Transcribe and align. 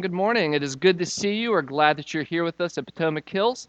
Good 0.00 0.12
morning. 0.12 0.52
It 0.52 0.62
is 0.62 0.76
good 0.76 0.98
to 0.98 1.06
see 1.06 1.36
you. 1.36 1.52
We're 1.52 1.62
glad 1.62 1.96
that 1.96 2.12
you're 2.12 2.22
here 2.22 2.44
with 2.44 2.60
us 2.60 2.76
at 2.76 2.84
Potomac 2.84 3.26
Hills. 3.26 3.68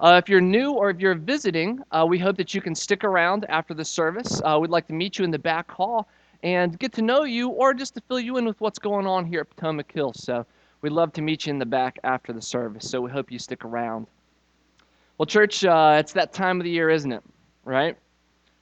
Uh, 0.00 0.20
if 0.22 0.28
you're 0.28 0.40
new 0.40 0.72
or 0.72 0.90
if 0.90 0.98
you're 0.98 1.14
visiting, 1.14 1.80
uh, 1.92 2.04
we 2.06 2.18
hope 2.18 2.36
that 2.38 2.52
you 2.52 2.60
can 2.60 2.74
stick 2.74 3.04
around 3.04 3.46
after 3.48 3.74
the 3.74 3.84
service. 3.84 4.42
Uh, 4.44 4.58
we'd 4.60 4.70
like 4.70 4.88
to 4.88 4.92
meet 4.92 5.18
you 5.18 5.24
in 5.24 5.30
the 5.30 5.38
back 5.38 5.70
hall 5.70 6.08
and 6.42 6.76
get 6.80 6.92
to 6.94 7.02
know 7.02 7.22
you 7.22 7.50
or 7.50 7.74
just 7.74 7.94
to 7.94 8.00
fill 8.00 8.18
you 8.18 8.38
in 8.38 8.44
with 8.44 8.60
what's 8.60 8.80
going 8.80 9.06
on 9.06 9.24
here 9.24 9.40
at 9.42 9.50
Potomac 9.50 9.92
Hills. 9.92 10.20
So 10.24 10.44
we'd 10.82 10.92
love 10.92 11.12
to 11.12 11.22
meet 11.22 11.46
you 11.46 11.52
in 11.52 11.60
the 11.60 11.66
back 11.66 12.00
after 12.02 12.32
the 12.32 12.42
service. 12.42 12.90
So 12.90 13.00
we 13.00 13.10
hope 13.10 13.30
you 13.30 13.38
stick 13.38 13.64
around. 13.64 14.08
Well, 15.16 15.26
church, 15.26 15.64
uh, 15.64 15.96
it's 15.98 16.12
that 16.14 16.32
time 16.32 16.60
of 16.60 16.64
the 16.64 16.70
year, 16.70 16.90
isn't 16.90 17.12
it? 17.12 17.22
Right? 17.64 17.96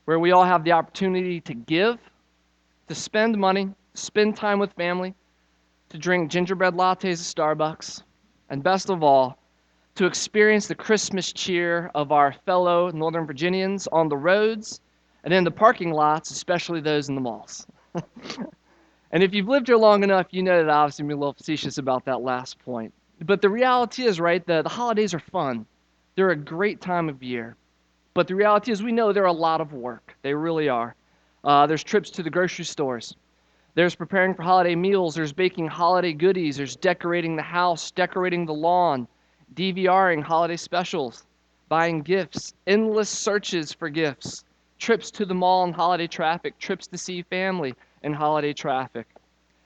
Where 0.04 0.18
we 0.18 0.32
all 0.32 0.44
have 0.44 0.64
the 0.64 0.72
opportunity 0.72 1.40
to 1.40 1.54
give, 1.54 1.98
to 2.88 2.94
spend 2.94 3.38
money, 3.38 3.70
spend 3.94 4.36
time 4.36 4.58
with 4.58 4.72
family, 4.74 5.14
to 5.90 5.98
drink 5.98 6.30
gingerbread 6.30 6.74
lattes 6.74 7.04
at 7.04 7.58
Starbucks, 7.58 8.02
and 8.50 8.62
best 8.62 8.90
of 8.90 9.02
all, 9.02 9.38
to 9.96 10.06
experience 10.06 10.66
the 10.66 10.74
Christmas 10.74 11.32
cheer 11.32 11.90
of 11.94 12.12
our 12.12 12.32
fellow 12.44 12.90
Northern 12.90 13.26
Virginians 13.26 13.86
on 13.88 14.08
the 14.08 14.16
roads 14.16 14.80
and 15.24 15.32
in 15.32 15.42
the 15.42 15.50
parking 15.50 15.90
lots, 15.90 16.30
especially 16.30 16.80
those 16.80 17.08
in 17.08 17.14
the 17.14 17.20
malls. 17.20 17.66
and 19.10 19.22
if 19.22 19.34
you've 19.34 19.48
lived 19.48 19.66
here 19.66 19.76
long 19.76 20.04
enough, 20.04 20.26
you 20.30 20.42
know 20.42 20.62
that 20.62 20.70
I 20.70 20.76
obviously 20.76 21.04
a 21.04 21.16
little 21.16 21.32
facetious 21.32 21.78
about 21.78 22.04
that 22.04 22.20
last 22.20 22.58
point. 22.60 22.92
But 23.24 23.40
the 23.40 23.48
reality 23.48 24.04
is, 24.04 24.20
right, 24.20 24.46
the, 24.46 24.62
the 24.62 24.68
holidays 24.68 25.14
are 25.14 25.18
fun. 25.18 25.66
They're 26.14 26.30
a 26.30 26.36
great 26.36 26.80
time 26.80 27.08
of 27.08 27.22
year. 27.22 27.56
But 28.14 28.28
the 28.28 28.34
reality 28.34 28.70
is, 28.70 28.82
we 28.82 28.92
know 28.92 29.12
they're 29.12 29.24
a 29.24 29.32
lot 29.32 29.60
of 29.60 29.72
work. 29.72 30.16
They 30.22 30.34
really 30.34 30.68
are. 30.68 30.94
Uh, 31.42 31.66
there's 31.66 31.84
trips 31.84 32.10
to 32.10 32.22
the 32.22 32.30
grocery 32.30 32.64
stores. 32.64 33.16
There's 33.76 33.94
preparing 33.94 34.32
for 34.32 34.42
holiday 34.42 34.74
meals. 34.74 35.14
There's 35.14 35.34
baking 35.34 35.68
holiday 35.68 36.14
goodies. 36.14 36.56
There's 36.56 36.76
decorating 36.76 37.36
the 37.36 37.42
house, 37.42 37.90
decorating 37.90 38.46
the 38.46 38.54
lawn, 38.54 39.06
DVRing 39.54 40.22
holiday 40.22 40.56
specials, 40.56 41.26
buying 41.68 42.00
gifts, 42.00 42.54
endless 42.66 43.10
searches 43.10 43.74
for 43.74 43.90
gifts, 43.90 44.44
trips 44.78 45.10
to 45.10 45.26
the 45.26 45.34
mall 45.34 45.64
in 45.64 45.74
holiday 45.74 46.06
traffic, 46.06 46.58
trips 46.58 46.86
to 46.86 46.96
see 46.96 47.20
family 47.20 47.74
in 48.02 48.14
holiday 48.14 48.54
traffic. 48.54 49.06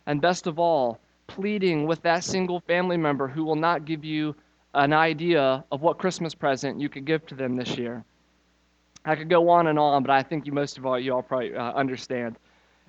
And 0.07 0.21
best 0.21 0.49
of 0.49 0.59
all, 0.59 0.99
pleading 1.29 1.87
with 1.87 2.03
that 2.03 2.25
single 2.25 2.59
family 2.59 2.97
member 2.97 3.29
who 3.29 3.45
will 3.45 3.55
not 3.55 3.85
give 3.85 4.05
you 4.05 4.35
an 4.75 4.93
idea 4.93 5.65
of 5.71 5.83
what 5.83 5.99
Christmas 5.99 6.35
present 6.35 6.81
you 6.81 6.89
could 6.89 7.05
give 7.05 7.25
to 7.27 7.37
them 7.37 7.55
this 7.55 7.79
year. 7.79 8.05
I 9.05 9.15
could 9.15 9.31
go 9.31 9.49
on 9.51 9.69
and 9.69 9.79
on, 9.79 10.03
but 10.03 10.11
I 10.11 10.25
think 10.25 10.47
you 10.47 10.53
most 10.53 10.79
of 10.79 10.85
all 10.85 10.99
you 10.99 11.15
all 11.15 11.23
probably 11.23 11.55
uh, 11.55 11.73
understand. 11.75 12.37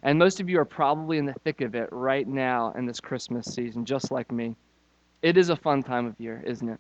And 0.04 0.18
most 0.18 0.40
of 0.40 0.50
you 0.50 0.60
are 0.60 0.66
probably 0.66 1.18
in 1.18 1.26
the 1.26 1.34
thick 1.44 1.62
of 1.62 1.76
it 1.76 1.90
right 1.92 2.28
now 2.28 2.72
in 2.74 2.86
this 2.86 3.00
Christmas 3.00 3.46
season, 3.46 3.86
just 3.86 4.12
like 4.12 4.32
me. 4.32 4.56
It 5.22 5.38
is 5.38 5.50
a 5.50 5.56
fun 5.56 5.84
time 5.84 6.08
of 6.08 6.20
year, 6.20 6.42
isn't 6.46 6.68
it? 6.68 6.80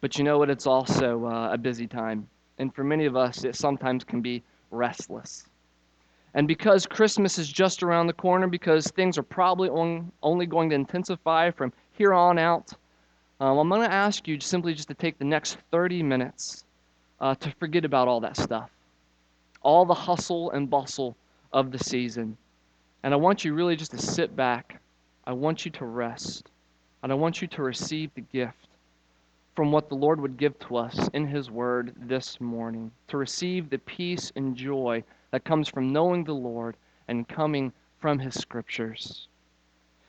But 0.00 0.16
you 0.16 0.24
know 0.24 0.38
what? 0.38 0.50
It's 0.50 0.66
also 0.66 1.26
uh, 1.26 1.52
a 1.52 1.58
busy 1.58 1.88
time. 1.88 2.28
And 2.58 2.72
for 2.72 2.84
many 2.84 3.06
of 3.06 3.16
us, 3.16 3.42
it 3.44 3.56
sometimes 3.56 4.04
can 4.04 4.20
be 4.20 4.42
restless. 4.70 5.46
And 6.34 6.46
because 6.46 6.86
Christmas 6.86 7.38
is 7.38 7.48
just 7.48 7.82
around 7.82 8.06
the 8.06 8.12
corner, 8.12 8.46
because 8.46 8.86
things 8.88 9.18
are 9.18 9.22
probably 9.22 9.68
on, 9.68 10.12
only 10.22 10.46
going 10.46 10.70
to 10.70 10.76
intensify 10.76 11.50
from 11.50 11.72
here 11.92 12.14
on 12.14 12.38
out, 12.38 12.72
um, 13.40 13.58
I'm 13.58 13.68
going 13.68 13.80
to 13.82 13.92
ask 13.92 14.28
you 14.28 14.38
simply 14.38 14.74
just 14.74 14.88
to 14.88 14.94
take 14.94 15.18
the 15.18 15.24
next 15.24 15.58
30 15.72 16.02
minutes 16.02 16.64
uh, 17.20 17.34
to 17.36 17.50
forget 17.58 17.84
about 17.84 18.06
all 18.06 18.20
that 18.20 18.36
stuff, 18.36 18.70
all 19.62 19.84
the 19.84 19.94
hustle 19.94 20.50
and 20.52 20.70
bustle 20.70 21.16
of 21.52 21.70
the 21.70 21.78
season. 21.78 22.36
And 23.02 23.14
I 23.14 23.16
want 23.16 23.44
you 23.44 23.54
really 23.54 23.76
just 23.76 23.92
to 23.92 23.98
sit 23.98 24.34
back. 24.34 24.80
I 25.26 25.32
want 25.32 25.64
you 25.64 25.70
to 25.72 25.84
rest. 25.84 26.50
And 27.02 27.12
I 27.12 27.14
want 27.14 27.40
you 27.40 27.48
to 27.48 27.62
receive 27.62 28.10
the 28.14 28.20
gift 28.20 28.68
from 29.54 29.72
what 29.72 29.88
the 29.88 29.94
Lord 29.94 30.20
would 30.20 30.36
give 30.36 30.58
to 30.60 30.76
us 30.76 31.08
in 31.14 31.26
His 31.26 31.50
Word 31.50 31.94
this 31.96 32.40
morning. 32.40 32.90
To 33.08 33.16
receive 33.16 33.70
the 33.70 33.78
peace 33.78 34.32
and 34.36 34.56
joy 34.56 35.02
that 35.30 35.44
comes 35.44 35.68
from 35.68 35.92
knowing 35.92 36.24
the 36.24 36.34
Lord 36.34 36.76
and 37.08 37.28
coming 37.28 37.72
from 38.00 38.18
His 38.18 38.34
Scriptures. 38.34 39.28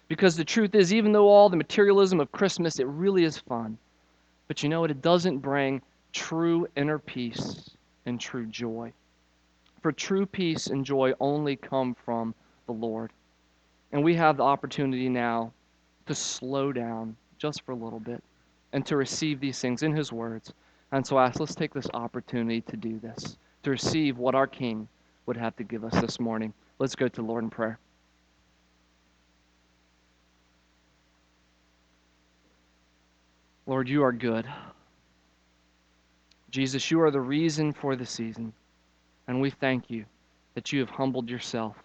Because 0.08 0.36
the 0.36 0.46
truth 0.46 0.74
is, 0.74 0.94
even 0.94 1.12
though 1.12 1.28
all 1.28 1.50
the 1.50 1.58
materialism 1.58 2.20
of 2.20 2.32
Christmas, 2.32 2.80
it 2.80 2.88
really 2.88 3.24
is 3.24 3.38
fun. 3.38 3.78
But 4.48 4.64
you 4.64 4.70
know 4.70 4.82
what? 4.82 4.92
It 4.92 5.02
doesn't 5.02 5.40
bring 5.40 5.82
true 6.14 6.68
inner 6.76 7.00
peace 7.00 7.70
and 8.06 8.20
true 8.20 8.46
joy. 8.46 8.92
For 9.82 9.92
true 9.92 10.26
peace 10.26 10.68
and 10.68 10.86
joy 10.86 11.14
only 11.20 11.56
come 11.56 11.96
from 12.06 12.34
the 12.66 12.74
Lord. 12.74 13.12
And 13.92 14.04
we 14.04 14.16
have 14.16 14.38
the 14.38 14.44
opportunity 14.44 15.10
now 15.10 15.54
to 16.08 16.16
slow 16.16 16.72
down 16.72 17.16
just 17.38 17.62
for 17.64 17.72
a 17.72 17.76
little 17.76 18.00
bit 18.00 18.24
and 18.74 18.86
to 18.86 18.98
receive 18.98 19.40
these 19.40 19.60
things 19.60 19.84
in 19.84 19.96
His 19.96 20.12
words. 20.12 20.54
And 20.92 21.06
so 21.06 21.18
I 21.18 21.28
ask, 21.28 21.40
let's 21.40 21.56
take 21.56 21.74
this 21.74 21.88
opportunity 21.94 22.62
to 22.62 22.78
do 22.78 23.00
this, 23.00 23.38
to 23.64 23.70
receive 23.70 24.18
what 24.18 24.36
our 24.36 24.48
King 24.48 24.88
would 25.26 25.38
have 25.38 25.56
to 25.58 25.64
give 25.64 25.84
us 25.84 26.00
this 26.02 26.20
morning. 26.20 26.54
Let's 26.80 26.96
go 26.96 27.08
to 27.08 27.16
the 27.16 27.28
Lord 27.28 27.44
in 27.44 27.50
prayer. 27.50 27.80
Lord, 33.66 33.90
you 33.90 34.04
are 34.04 34.14
good. 34.14 34.48
Jesus, 36.50 36.90
you 36.90 37.02
are 37.02 37.12
the 37.12 37.20
reason 37.20 37.74
for 37.74 37.98
the 37.98 38.06
season. 38.06 38.54
And 39.28 39.42
we 39.42 39.50
thank 39.50 39.90
you 39.90 40.06
that 40.56 40.72
you 40.72 40.80
have 40.80 40.90
humbled 40.90 41.30
yourself, 41.30 41.76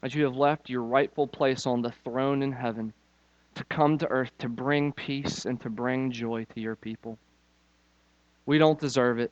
that 0.00 0.14
you 0.14 0.24
have 0.24 0.36
left 0.36 0.70
your 0.70 0.82
rightful 0.82 1.26
place 1.26 1.66
on 1.66 1.82
the 1.82 1.92
throne 2.04 2.42
in 2.42 2.52
heaven 2.52 2.92
to 3.54 3.64
come 3.64 3.98
to 3.98 4.08
earth 4.08 4.30
to 4.38 4.48
bring 4.48 4.92
peace 4.92 5.44
and 5.44 5.60
to 5.60 5.68
bring 5.68 6.10
joy 6.10 6.46
to 6.54 6.60
your 6.60 6.76
people. 6.76 7.18
We 8.46 8.58
don't 8.58 8.80
deserve 8.80 9.18
it, 9.18 9.30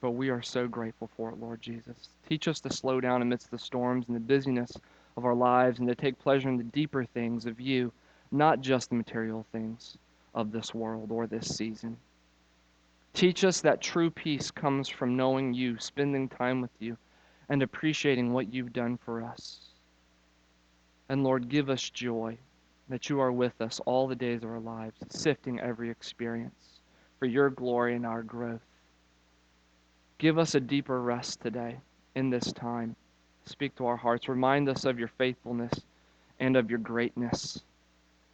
but 0.00 0.12
we 0.12 0.30
are 0.30 0.42
so 0.42 0.66
grateful 0.66 1.10
for 1.16 1.30
it, 1.30 1.40
Lord 1.40 1.60
Jesus. 1.60 2.08
Teach 2.28 2.48
us 2.48 2.60
to 2.60 2.72
slow 2.72 3.00
down 3.00 3.22
amidst 3.22 3.50
the 3.50 3.58
storms 3.58 4.06
and 4.06 4.16
the 4.16 4.20
busyness 4.20 4.72
of 5.16 5.24
our 5.24 5.34
lives 5.34 5.78
and 5.78 5.88
to 5.88 5.94
take 5.94 6.18
pleasure 6.18 6.48
in 6.48 6.56
the 6.56 6.64
deeper 6.64 7.04
things 7.04 7.46
of 7.46 7.60
you, 7.60 7.92
not 8.30 8.60
just 8.60 8.88
the 8.88 8.96
material 8.96 9.46
things 9.52 9.98
of 10.34 10.52
this 10.52 10.74
world 10.74 11.10
or 11.10 11.26
this 11.26 11.56
season. 11.56 11.96
Teach 13.16 13.44
us 13.44 13.62
that 13.62 13.80
true 13.80 14.10
peace 14.10 14.50
comes 14.50 14.90
from 14.90 15.16
knowing 15.16 15.54
you, 15.54 15.78
spending 15.78 16.28
time 16.28 16.60
with 16.60 16.70
you, 16.80 16.98
and 17.48 17.62
appreciating 17.62 18.30
what 18.30 18.52
you've 18.52 18.74
done 18.74 18.98
for 18.98 19.22
us. 19.22 19.70
And 21.08 21.24
Lord, 21.24 21.48
give 21.48 21.70
us 21.70 21.88
joy 21.88 22.36
that 22.90 23.08
you 23.08 23.18
are 23.18 23.32
with 23.32 23.58
us 23.62 23.80
all 23.86 24.06
the 24.06 24.14
days 24.14 24.42
of 24.42 24.50
our 24.50 24.60
lives, 24.60 25.00
sifting 25.08 25.58
every 25.60 25.88
experience 25.88 26.82
for 27.18 27.24
your 27.24 27.48
glory 27.48 27.96
and 27.96 28.04
our 28.04 28.22
growth. 28.22 28.60
Give 30.18 30.38
us 30.38 30.54
a 30.54 30.60
deeper 30.60 31.00
rest 31.00 31.40
today 31.40 31.78
in 32.16 32.28
this 32.28 32.52
time. 32.52 32.96
Speak 33.46 33.74
to 33.76 33.86
our 33.86 33.96
hearts. 33.96 34.28
Remind 34.28 34.68
us 34.68 34.84
of 34.84 34.98
your 34.98 35.08
faithfulness 35.16 35.72
and 36.38 36.54
of 36.54 36.68
your 36.68 36.80
greatness. 36.80 37.62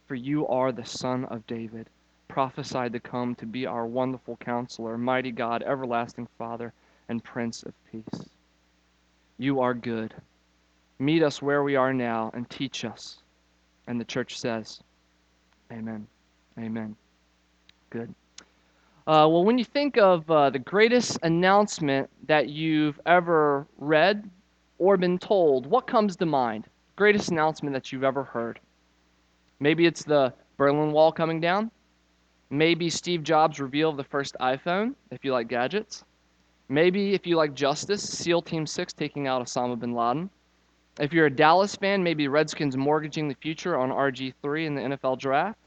For 0.07 0.15
you 0.15 0.45
are 0.47 0.73
the 0.73 0.83
Son 0.83 1.23
of 1.23 1.47
David 1.47 1.87
prophesied 2.27 2.93
to 2.93 2.99
come 2.99 3.35
to 3.35 3.45
be 3.45 3.65
our 3.65 3.85
wonderful 3.85 4.37
counselor, 4.37 4.97
mighty 4.97 5.31
God, 5.31 5.63
everlasting 5.63 6.27
Father, 6.37 6.73
and 7.09 7.23
Prince 7.23 7.63
of 7.63 7.73
Peace. 7.91 8.29
You 9.37 9.59
are 9.61 9.73
good. 9.73 10.13
Meet 10.99 11.23
us 11.23 11.41
where 11.41 11.63
we 11.63 11.75
are 11.75 11.93
now 11.93 12.31
and 12.33 12.49
teach 12.49 12.85
us. 12.85 13.21
And 13.87 13.99
the 13.99 14.05
church 14.05 14.39
says, 14.39 14.81
Amen. 15.71 16.07
Amen. 16.57 16.95
Good. 17.89 18.13
Uh, 19.05 19.27
well, 19.29 19.43
when 19.43 19.57
you 19.57 19.65
think 19.65 19.97
of 19.97 20.29
uh, 20.31 20.49
the 20.49 20.59
greatest 20.59 21.19
announcement 21.23 22.09
that 22.27 22.47
you've 22.47 22.99
ever 23.05 23.67
read 23.77 24.29
or 24.77 24.95
been 24.95 25.17
told, 25.19 25.65
what 25.65 25.87
comes 25.87 26.15
to 26.15 26.25
mind? 26.25 26.65
Greatest 26.95 27.29
announcement 27.29 27.73
that 27.73 27.91
you've 27.91 28.03
ever 28.03 28.23
heard? 28.23 28.59
Maybe 29.59 29.85
it's 29.85 30.03
the 30.03 30.33
Berlin 30.57 30.91
Wall 30.91 31.11
coming 31.11 31.41
down. 31.41 31.69
Maybe 32.53 32.87
Steve 32.87 33.23
Jobs' 33.23 33.59
reveal 33.59 33.89
of 33.89 33.97
the 33.97 34.03
first 34.03 34.35
iPhone, 34.39 34.93
if 35.09 35.25
you 35.25 35.33
like 35.33 35.47
gadgets. 35.47 36.03
Maybe 36.69 37.15
if 37.15 37.25
you 37.25 37.35
like 37.35 37.55
justice, 37.55 38.03
SEAL 38.07 38.43
Team 38.43 38.67
6 38.67 38.93
taking 38.93 39.25
out 39.25 39.41
Osama 39.41 39.79
bin 39.79 39.95
Laden. 39.95 40.29
If 40.99 41.13
you're 41.13 41.25
a 41.25 41.35
Dallas 41.35 41.75
fan, 41.75 42.03
maybe 42.03 42.27
Redskins 42.27 42.77
mortgaging 42.77 43.27
the 43.27 43.33
future 43.33 43.75
on 43.75 43.89
RG3 43.89 44.67
in 44.67 44.75
the 44.75 44.81
NFL 44.81 45.17
draft. 45.17 45.57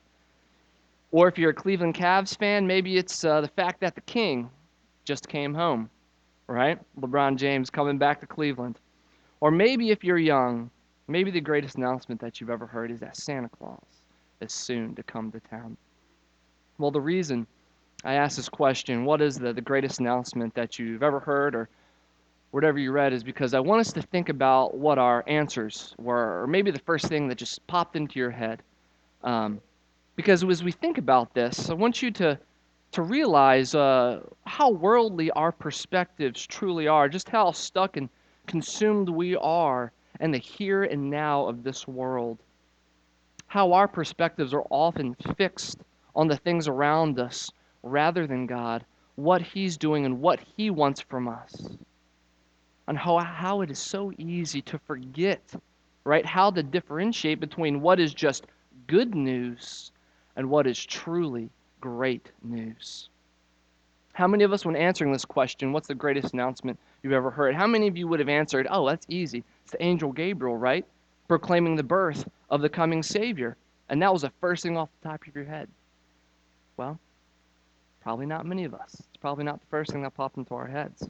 Or 1.10 1.26
if 1.26 1.36
you're 1.36 1.50
a 1.50 1.54
Cleveland 1.54 1.96
Cavs 1.96 2.38
fan, 2.38 2.68
maybe 2.68 2.98
it's 2.98 3.24
uh, 3.24 3.40
the 3.40 3.48
fact 3.48 3.80
that 3.80 3.96
the 3.96 4.00
King 4.02 4.48
just 5.04 5.28
came 5.28 5.54
home, 5.54 5.90
right? 6.46 6.78
LeBron 7.00 7.34
James 7.34 7.68
coming 7.68 7.98
back 7.98 8.20
to 8.20 8.28
Cleveland. 8.28 8.78
Or 9.40 9.50
maybe 9.50 9.90
if 9.90 10.04
you're 10.04 10.18
young, 10.18 10.70
maybe 11.08 11.32
the 11.32 11.40
greatest 11.40 11.74
announcement 11.74 12.20
that 12.20 12.40
you've 12.40 12.48
ever 12.48 12.64
heard 12.64 12.92
is 12.92 13.00
that 13.00 13.16
Santa 13.16 13.48
Claus 13.48 14.02
is 14.40 14.52
soon 14.52 14.94
to 14.94 15.02
come 15.02 15.32
to 15.32 15.40
town. 15.40 15.76
Well, 16.78 16.90
the 16.90 17.00
reason 17.00 17.46
I 18.04 18.14
ask 18.14 18.36
this 18.36 18.48
question, 18.48 19.04
what 19.04 19.22
is 19.22 19.38
the, 19.38 19.52
the 19.52 19.60
greatest 19.60 20.00
announcement 20.00 20.54
that 20.54 20.78
you've 20.78 21.02
ever 21.02 21.20
heard 21.20 21.54
or 21.54 21.68
whatever 22.50 22.78
you 22.78 22.92
read, 22.92 23.12
is 23.12 23.24
because 23.24 23.54
I 23.54 23.60
want 23.60 23.80
us 23.80 23.92
to 23.92 24.02
think 24.02 24.28
about 24.28 24.76
what 24.76 24.98
our 24.98 25.24
answers 25.26 25.94
were, 25.98 26.42
or 26.42 26.46
maybe 26.46 26.70
the 26.70 26.78
first 26.80 27.06
thing 27.06 27.28
that 27.28 27.38
just 27.38 27.66
popped 27.66 27.96
into 27.96 28.18
your 28.18 28.30
head 28.30 28.62
Um, 29.24 29.60
because 30.14 30.44
as 30.44 30.62
we 30.62 30.72
think 30.72 30.98
about 30.98 31.34
this, 31.34 31.68
I 31.68 31.74
want 31.74 32.00
you 32.00 32.10
to, 32.12 32.38
to 32.92 33.02
realize 33.02 33.74
uh, 33.74 34.20
how 34.46 34.70
worldly 34.70 35.30
our 35.32 35.52
perspectives 35.52 36.46
truly 36.46 36.88
are, 36.88 37.08
just 37.08 37.28
how 37.28 37.50
stuck 37.52 37.96
and 37.96 38.08
consumed 38.46 39.08
we 39.08 39.36
are 39.36 39.92
in 40.20 40.30
the 40.30 40.38
here 40.38 40.84
and 40.84 41.10
now 41.10 41.46
of 41.46 41.62
this 41.62 41.86
world. 41.86 42.38
How 43.48 43.72
our 43.72 43.88
perspectives 43.88 44.54
are 44.54 44.64
often 44.70 45.14
fixed 45.36 45.78
on 46.16 46.26
the 46.26 46.36
things 46.36 46.66
around 46.66 47.20
us 47.20 47.52
rather 47.82 48.26
than 48.26 48.46
God, 48.46 48.84
what 49.14 49.42
He's 49.42 49.76
doing 49.76 50.04
and 50.04 50.20
what 50.20 50.40
He 50.56 50.70
wants 50.70 51.00
from 51.00 51.28
us. 51.28 51.76
And 52.88 52.96
how, 52.96 53.18
how 53.18 53.60
it 53.60 53.70
is 53.70 53.78
so 53.78 54.12
easy 54.16 54.62
to 54.62 54.78
forget, 54.78 55.42
right? 56.04 56.24
How 56.24 56.50
to 56.50 56.62
differentiate 56.62 57.38
between 57.38 57.80
what 57.80 58.00
is 58.00 58.14
just 58.14 58.46
good 58.86 59.14
news 59.14 59.92
and 60.36 60.48
what 60.48 60.66
is 60.66 60.84
truly 60.84 61.50
great 61.80 62.30
news. 62.42 63.08
How 64.12 64.26
many 64.26 64.44
of 64.44 64.52
us, 64.52 64.64
when 64.64 64.76
answering 64.76 65.12
this 65.12 65.24
question, 65.24 65.72
what's 65.72 65.88
the 65.88 65.94
greatest 65.94 66.32
announcement 66.32 66.78
you've 67.02 67.12
ever 67.12 67.30
heard? 67.30 67.54
How 67.54 67.66
many 67.66 67.86
of 67.86 67.96
you 67.96 68.08
would 68.08 68.20
have 68.20 68.28
answered, 68.28 68.66
oh, 68.70 68.88
that's 68.88 69.06
easy. 69.10 69.44
It's 69.62 69.72
the 69.72 69.82
angel 69.82 70.12
Gabriel, 70.12 70.56
right? 70.56 70.86
Proclaiming 71.28 71.76
the 71.76 71.82
birth 71.82 72.26
of 72.48 72.62
the 72.62 72.68
coming 72.68 73.02
Savior. 73.02 73.56
And 73.88 74.00
that 74.00 74.12
was 74.12 74.22
the 74.22 74.32
first 74.40 74.62
thing 74.62 74.76
off 74.76 74.88
the 75.02 75.10
top 75.10 75.26
of 75.26 75.34
your 75.34 75.44
head. 75.44 75.68
Well, 76.76 76.98
probably 78.02 78.26
not 78.26 78.44
many 78.46 78.64
of 78.64 78.74
us. 78.74 78.94
It's 78.94 79.16
probably 79.20 79.44
not 79.44 79.60
the 79.60 79.66
first 79.66 79.90
thing 79.90 80.02
that 80.02 80.14
popped 80.14 80.36
into 80.36 80.54
our 80.54 80.66
heads. 80.66 81.08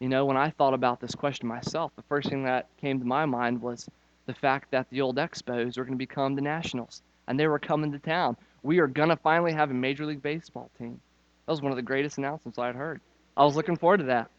You 0.00 0.08
know, 0.08 0.24
when 0.24 0.36
I 0.36 0.50
thought 0.50 0.74
about 0.74 1.00
this 1.00 1.14
question 1.14 1.46
myself, 1.46 1.92
the 1.94 2.02
first 2.02 2.28
thing 2.28 2.44
that 2.44 2.66
came 2.80 2.98
to 2.98 3.04
my 3.04 3.26
mind 3.26 3.60
was 3.60 3.88
the 4.26 4.34
fact 4.34 4.70
that 4.70 4.88
the 4.90 5.00
old 5.00 5.16
Expos 5.16 5.76
were 5.76 5.84
going 5.84 5.94
to 5.94 5.98
become 5.98 6.34
the 6.34 6.42
Nationals, 6.42 7.02
and 7.28 7.38
they 7.38 7.46
were 7.46 7.58
coming 7.58 7.92
to 7.92 7.98
town. 7.98 8.36
We 8.62 8.78
are 8.78 8.86
going 8.86 9.10
to 9.10 9.16
finally 9.16 9.52
have 9.52 9.70
a 9.70 9.74
Major 9.74 10.06
League 10.06 10.22
Baseball 10.22 10.70
team. 10.78 11.00
That 11.46 11.52
was 11.52 11.62
one 11.62 11.72
of 11.72 11.76
the 11.76 11.82
greatest 11.82 12.18
announcements 12.18 12.58
I 12.58 12.66
had 12.66 12.76
heard. 12.76 13.00
I 13.36 13.44
was 13.44 13.54
looking 13.54 13.76
forward 13.76 13.98
to 13.98 14.04
that. 14.04 14.30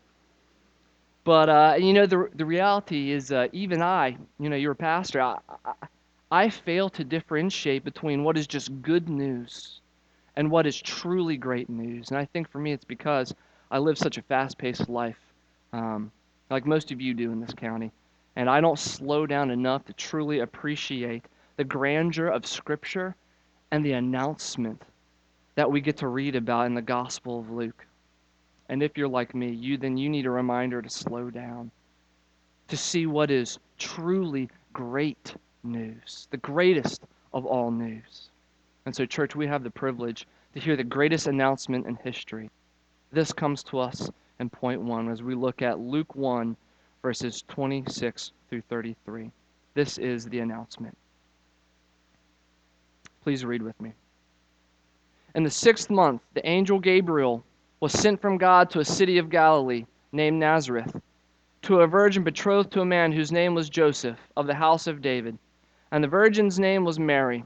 But, 1.23 1.49
uh, 1.49 1.75
you 1.77 1.93
know, 1.93 2.05
the, 2.05 2.29
the 2.33 2.45
reality 2.45 3.11
is, 3.11 3.31
uh, 3.31 3.47
even 3.53 3.81
I, 3.81 4.17
you 4.39 4.49
know, 4.49 4.55
you're 4.55 4.73
a 4.73 4.75
pastor, 4.75 5.21
I, 5.21 5.37
I, 5.63 5.73
I 6.31 6.49
fail 6.49 6.89
to 6.89 7.03
differentiate 7.03 7.83
between 7.85 8.23
what 8.23 8.37
is 8.37 8.47
just 8.47 8.81
good 8.81 9.07
news 9.07 9.79
and 10.35 10.49
what 10.49 10.65
is 10.65 10.81
truly 10.81 11.37
great 11.37 11.69
news. 11.69 12.09
And 12.09 12.17
I 12.17 12.25
think 12.25 12.49
for 12.49 12.59
me, 12.59 12.71
it's 12.71 12.85
because 12.85 13.33
I 13.71 13.79
live 13.79 13.97
such 13.97 14.17
a 14.17 14.21
fast 14.23 14.57
paced 14.57 14.89
life, 14.89 15.19
um, 15.71 16.11
like 16.49 16.65
most 16.65 16.91
of 16.91 17.01
you 17.01 17.13
do 17.13 17.31
in 17.31 17.39
this 17.39 17.53
county. 17.53 17.91
And 18.35 18.49
I 18.49 18.61
don't 18.61 18.79
slow 18.79 19.25
down 19.27 19.51
enough 19.51 19.85
to 19.85 19.93
truly 19.93 20.39
appreciate 20.39 21.25
the 21.57 21.63
grandeur 21.63 22.27
of 22.27 22.47
Scripture 22.47 23.15
and 23.71 23.85
the 23.85 23.93
announcement 23.93 24.81
that 25.55 25.69
we 25.69 25.81
get 25.81 25.97
to 25.97 26.07
read 26.07 26.35
about 26.35 26.65
in 26.65 26.73
the 26.73 26.81
Gospel 26.81 27.39
of 27.39 27.51
Luke. 27.51 27.85
And 28.69 28.81
if 28.81 28.97
you're 28.97 29.07
like 29.07 29.35
me, 29.35 29.51
you 29.51 29.77
then 29.77 29.97
you 29.97 30.09
need 30.09 30.25
a 30.25 30.31
reminder 30.31 30.81
to 30.81 30.89
slow 30.89 31.29
down, 31.29 31.69
to 32.69 32.77
see 32.77 33.05
what 33.05 33.29
is 33.29 33.59
truly 33.77 34.49
great 34.71 35.35
news, 35.63 36.27
the 36.31 36.37
greatest 36.37 37.03
of 37.33 37.45
all 37.45 37.69
news. 37.69 38.29
And 38.85 38.95
so, 38.95 39.05
church, 39.05 39.35
we 39.35 39.47
have 39.47 39.63
the 39.63 39.69
privilege 39.69 40.27
to 40.53 40.59
hear 40.59 40.75
the 40.75 40.83
greatest 40.83 41.27
announcement 41.27 41.87
in 41.87 41.95
history. 41.95 42.49
This 43.11 43.31
comes 43.31 43.63
to 43.63 43.79
us 43.79 44.09
in 44.39 44.49
point 44.49 44.81
one 44.81 45.09
as 45.09 45.23
we 45.23 45.35
look 45.35 45.61
at 45.61 45.79
Luke 45.79 46.15
1, 46.15 46.57
verses 47.01 47.43
26 47.47 48.31
through 48.49 48.61
33. 48.61 49.31
This 49.73 49.97
is 49.97 50.25
the 50.25 50.39
announcement. 50.39 50.97
Please 53.23 53.45
read 53.45 53.61
with 53.61 53.79
me. 53.79 53.93
In 55.35 55.43
the 55.43 55.49
sixth 55.49 55.89
month, 55.89 56.21
the 56.33 56.47
angel 56.47 56.79
Gabriel 56.79 57.43
was 57.79 57.93
sent 57.93 58.21
from 58.21 58.37
God 58.37 58.69
to 58.69 58.79
a 58.81 58.85
city 58.85 59.17
of 59.17 59.29
Galilee 59.29 59.85
named 60.11 60.39
Nazareth, 60.39 60.95
to 61.63 61.81
a 61.81 61.87
virgin 61.87 62.23
betrothed 62.23 62.71
to 62.71 62.81
a 62.81 62.85
man 62.85 63.11
whose 63.11 63.31
name 63.31 63.55
was 63.55 63.69
Joseph, 63.69 64.19
of 64.35 64.45
the 64.45 64.53
house 64.53 64.87
of 64.87 65.01
David. 65.01 65.37
And 65.91 66.03
the 66.03 66.07
virgin's 66.09 66.59
name 66.59 66.83
was 66.83 66.99
Mary. 66.99 67.45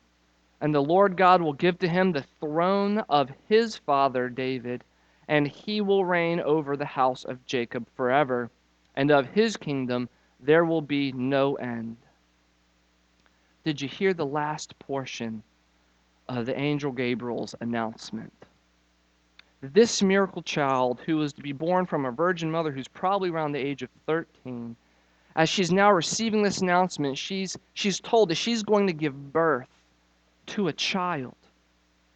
And 0.61 0.75
the 0.75 0.83
Lord 0.83 1.17
God 1.17 1.41
will 1.41 1.53
give 1.53 1.79
to 1.79 1.89
him 1.89 2.11
the 2.11 2.25
throne 2.39 2.99
of 3.09 3.31
his 3.49 3.77
father 3.77 4.29
David, 4.29 4.83
and 5.27 5.47
he 5.47 5.81
will 5.81 6.05
reign 6.05 6.39
over 6.39 6.77
the 6.77 6.85
house 6.85 7.25
of 7.25 7.43
Jacob 7.47 7.87
forever, 7.95 8.51
and 8.95 9.09
of 9.09 9.25
his 9.25 9.57
kingdom 9.57 10.07
there 10.39 10.63
will 10.63 10.81
be 10.81 11.11
no 11.13 11.55
end. 11.55 11.97
Did 13.63 13.81
you 13.81 13.87
hear 13.87 14.13
the 14.13 14.25
last 14.25 14.77
portion 14.77 15.41
of 16.29 16.45
the 16.45 16.57
angel 16.57 16.91
Gabriel's 16.91 17.55
announcement? 17.59 18.33
This 19.61 20.03
miracle 20.03 20.43
child, 20.43 20.99
who 21.07 21.17
was 21.17 21.33
to 21.33 21.41
be 21.41 21.53
born 21.53 21.87
from 21.87 22.05
a 22.05 22.11
virgin 22.11 22.51
mother 22.51 22.71
who's 22.71 22.87
probably 22.87 23.31
around 23.31 23.51
the 23.51 23.59
age 23.59 23.81
of 23.81 23.89
13, 24.05 24.75
as 25.35 25.49
she's 25.49 25.71
now 25.71 25.91
receiving 25.91 26.43
this 26.43 26.61
announcement, 26.61 27.17
she's, 27.17 27.57
she's 27.73 27.99
told 27.99 28.29
that 28.29 28.35
she's 28.35 28.61
going 28.61 28.85
to 28.85 28.93
give 28.93 29.33
birth 29.33 29.67
to 30.47 30.67
a 30.67 30.73
child 30.73 31.35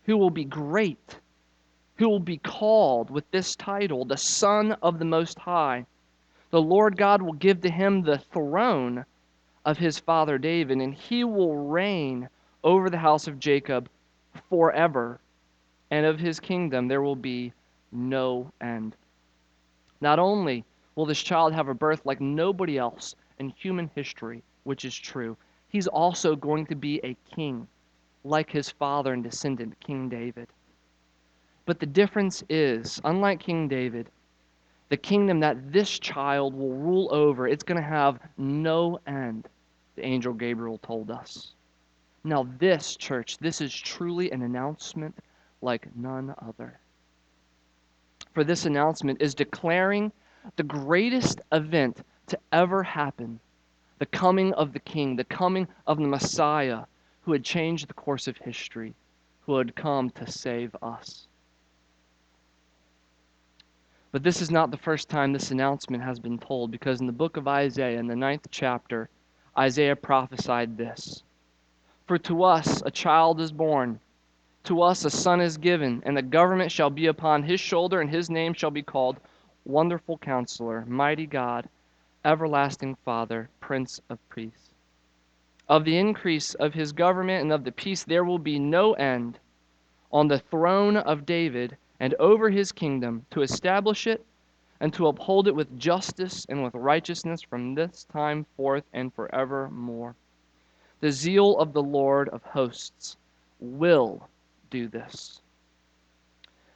who 0.03 0.17
will 0.17 0.29
be 0.29 0.45
great, 0.45 1.19
who 1.95 2.09
will 2.09 2.19
be 2.19 2.37
called 2.37 3.09
with 3.09 3.29
this 3.31 3.55
title, 3.55 4.05
the 4.05 4.17
Son 4.17 4.73
of 4.81 4.99
the 4.99 5.05
Most 5.05 5.39
High. 5.39 5.85
The 6.51 6.61
Lord 6.61 6.97
God 6.97 7.21
will 7.21 7.33
give 7.33 7.61
to 7.61 7.69
him 7.69 8.01
the 8.01 8.19
throne 8.19 9.05
of 9.65 9.77
his 9.77 9.99
father 9.99 10.37
David, 10.37 10.79
and 10.79 10.93
he 10.93 11.23
will 11.23 11.55
reign 11.57 12.29
over 12.63 12.89
the 12.89 12.97
house 12.97 13.27
of 13.27 13.39
Jacob 13.39 13.89
forever, 14.49 15.19
and 15.89 16.05
of 16.05 16.19
his 16.19 16.39
kingdom 16.39 16.87
there 16.87 17.01
will 17.01 17.15
be 17.15 17.51
no 17.91 18.51
end. 18.61 18.95
Not 20.01 20.19
only 20.19 20.65
will 20.95 21.05
this 21.05 21.23
child 21.23 21.53
have 21.53 21.67
a 21.67 21.73
birth 21.73 22.05
like 22.05 22.21
nobody 22.21 22.77
else 22.77 23.15
in 23.39 23.49
human 23.49 23.89
history, 23.95 24.43
which 24.63 24.85
is 24.85 24.95
true, 24.95 25.35
he's 25.69 25.87
also 25.87 26.35
going 26.35 26.65
to 26.67 26.75
be 26.75 26.99
a 27.03 27.17
king 27.33 27.67
like 28.25 28.49
his 28.49 28.69
father 28.69 29.13
and 29.13 29.23
descendant, 29.23 29.79
King 29.79 30.09
David. 30.09 30.47
But 31.65 31.79
the 31.79 31.85
difference 31.85 32.43
is, 32.49 32.99
unlike 33.03 33.39
King 33.39 33.67
David, 33.67 34.09
the 34.89 34.97
kingdom 34.97 35.39
that 35.39 35.71
this 35.71 35.99
child 35.99 36.53
will 36.55 36.73
rule 36.73 37.07
over, 37.11 37.47
it's 37.47 37.63
going 37.63 37.81
to 37.81 37.87
have 37.87 38.19
no 38.37 38.99
end, 39.07 39.47
the 39.95 40.05
angel 40.05 40.33
Gabriel 40.33 40.79
told 40.79 41.11
us. 41.11 41.53
Now, 42.23 42.47
this, 42.57 42.95
church, 42.95 43.37
this 43.37 43.61
is 43.61 43.73
truly 43.73 44.31
an 44.31 44.41
announcement 44.41 45.15
like 45.61 45.87
none 45.95 46.33
other. 46.39 46.79
For 48.33 48.43
this 48.43 48.65
announcement 48.65 49.21
is 49.21 49.35
declaring 49.35 50.11
the 50.55 50.63
greatest 50.63 51.41
event 51.51 52.03
to 52.27 52.39
ever 52.51 52.83
happen 52.83 53.39
the 53.97 54.05
coming 54.07 54.53
of 54.55 54.73
the 54.73 54.79
King, 54.79 55.15
the 55.15 55.23
coming 55.23 55.67
of 55.87 55.97
the 55.97 56.07
Messiah 56.07 56.83
who 57.25 57.31
had 57.31 57.43
changed 57.43 57.87
the 57.87 57.93
course 57.93 58.27
of 58.27 58.37
history, 58.37 58.93
who 59.41 59.57
had 59.57 59.75
come 59.75 60.11
to 60.11 60.31
save 60.31 60.75
us. 60.83 61.27
But 64.11 64.21
this 64.21 64.43
is 64.43 64.51
not 64.51 64.69
the 64.69 64.77
first 64.77 65.09
time 65.09 65.33
this 65.33 65.49
announcement 65.49 66.03
has 66.03 66.19
been 66.19 66.37
told, 66.37 66.69
because 66.69 67.01
in 67.01 67.07
the 67.07 67.11
book 67.11 67.35
of 67.35 67.47
Isaiah, 67.47 67.99
in 67.99 68.05
the 68.05 68.15
ninth 68.15 68.47
chapter, 68.51 69.09
Isaiah 69.57 69.95
prophesied 69.95 70.77
this 70.77 71.23
For 72.05 72.19
to 72.19 72.43
us 72.43 72.83
a 72.85 72.91
child 72.91 73.41
is 73.41 73.51
born, 73.51 73.99
to 74.65 74.83
us 74.83 75.03
a 75.03 75.09
son 75.09 75.41
is 75.41 75.57
given, 75.57 76.03
and 76.05 76.15
the 76.15 76.21
government 76.21 76.71
shall 76.71 76.91
be 76.91 77.07
upon 77.07 77.41
his 77.41 77.59
shoulder, 77.59 78.01
and 78.01 78.09
his 78.09 78.29
name 78.29 78.53
shall 78.53 78.71
be 78.71 78.83
called 78.83 79.17
Wonderful 79.65 80.19
Counselor, 80.19 80.85
Mighty 80.85 81.25
God, 81.25 81.67
Everlasting 82.23 82.95
Father, 83.03 83.49
Prince 83.59 83.99
of 84.11 84.19
Peace. 84.29 84.64
Of 85.67 85.83
the 85.83 85.97
increase 85.97 86.53
of 86.53 86.73
his 86.73 86.91
government 86.91 87.41
and 87.41 87.51
of 87.51 87.63
the 87.63 87.71
peace 87.71 88.03
there 88.03 88.23
will 88.23 88.39
be 88.39 88.59
no 88.59 88.93
end 88.93 89.39
on 90.11 90.27
the 90.27 90.39
throne 90.39 90.95
of 90.97 91.25
David 91.25 91.77
and 91.99 92.13
over 92.15 92.49
his 92.49 92.71
kingdom 92.71 93.25
to 93.31 93.41
establish 93.41 94.05
it 94.05 94.25
and 94.79 94.93
to 94.93 95.07
uphold 95.07 95.47
it 95.47 95.55
with 95.55 95.79
justice 95.79 96.45
and 96.49 96.63
with 96.63 96.75
righteousness 96.75 97.41
from 97.41 97.73
this 97.73 98.03
time 98.11 98.45
forth 98.57 98.83
and 98.93 99.13
forevermore. 99.13 100.15
The 100.99 101.11
zeal 101.11 101.57
of 101.57 101.73
the 101.73 101.81
Lord 101.83 102.29
of 102.29 102.43
hosts 102.43 103.17
will 103.59 104.29
do 104.69 104.87
this. 104.87 105.41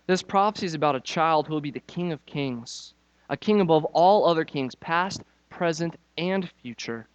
This 0.07 0.23
prophecy 0.23 0.65
is 0.65 0.73
about 0.73 0.95
a 0.95 1.01
child 1.01 1.45
who 1.45 1.53
will 1.53 1.61
be 1.61 1.69
the 1.69 1.79
King 1.81 2.11
of 2.11 2.25
Kings, 2.25 2.95
a 3.29 3.37
king 3.37 3.61
above 3.61 3.85
all 3.85 4.25
other 4.25 4.45
kings, 4.45 4.73
past, 4.75 5.21
present, 5.49 5.95
and 6.17 6.49
future, 6.49 7.07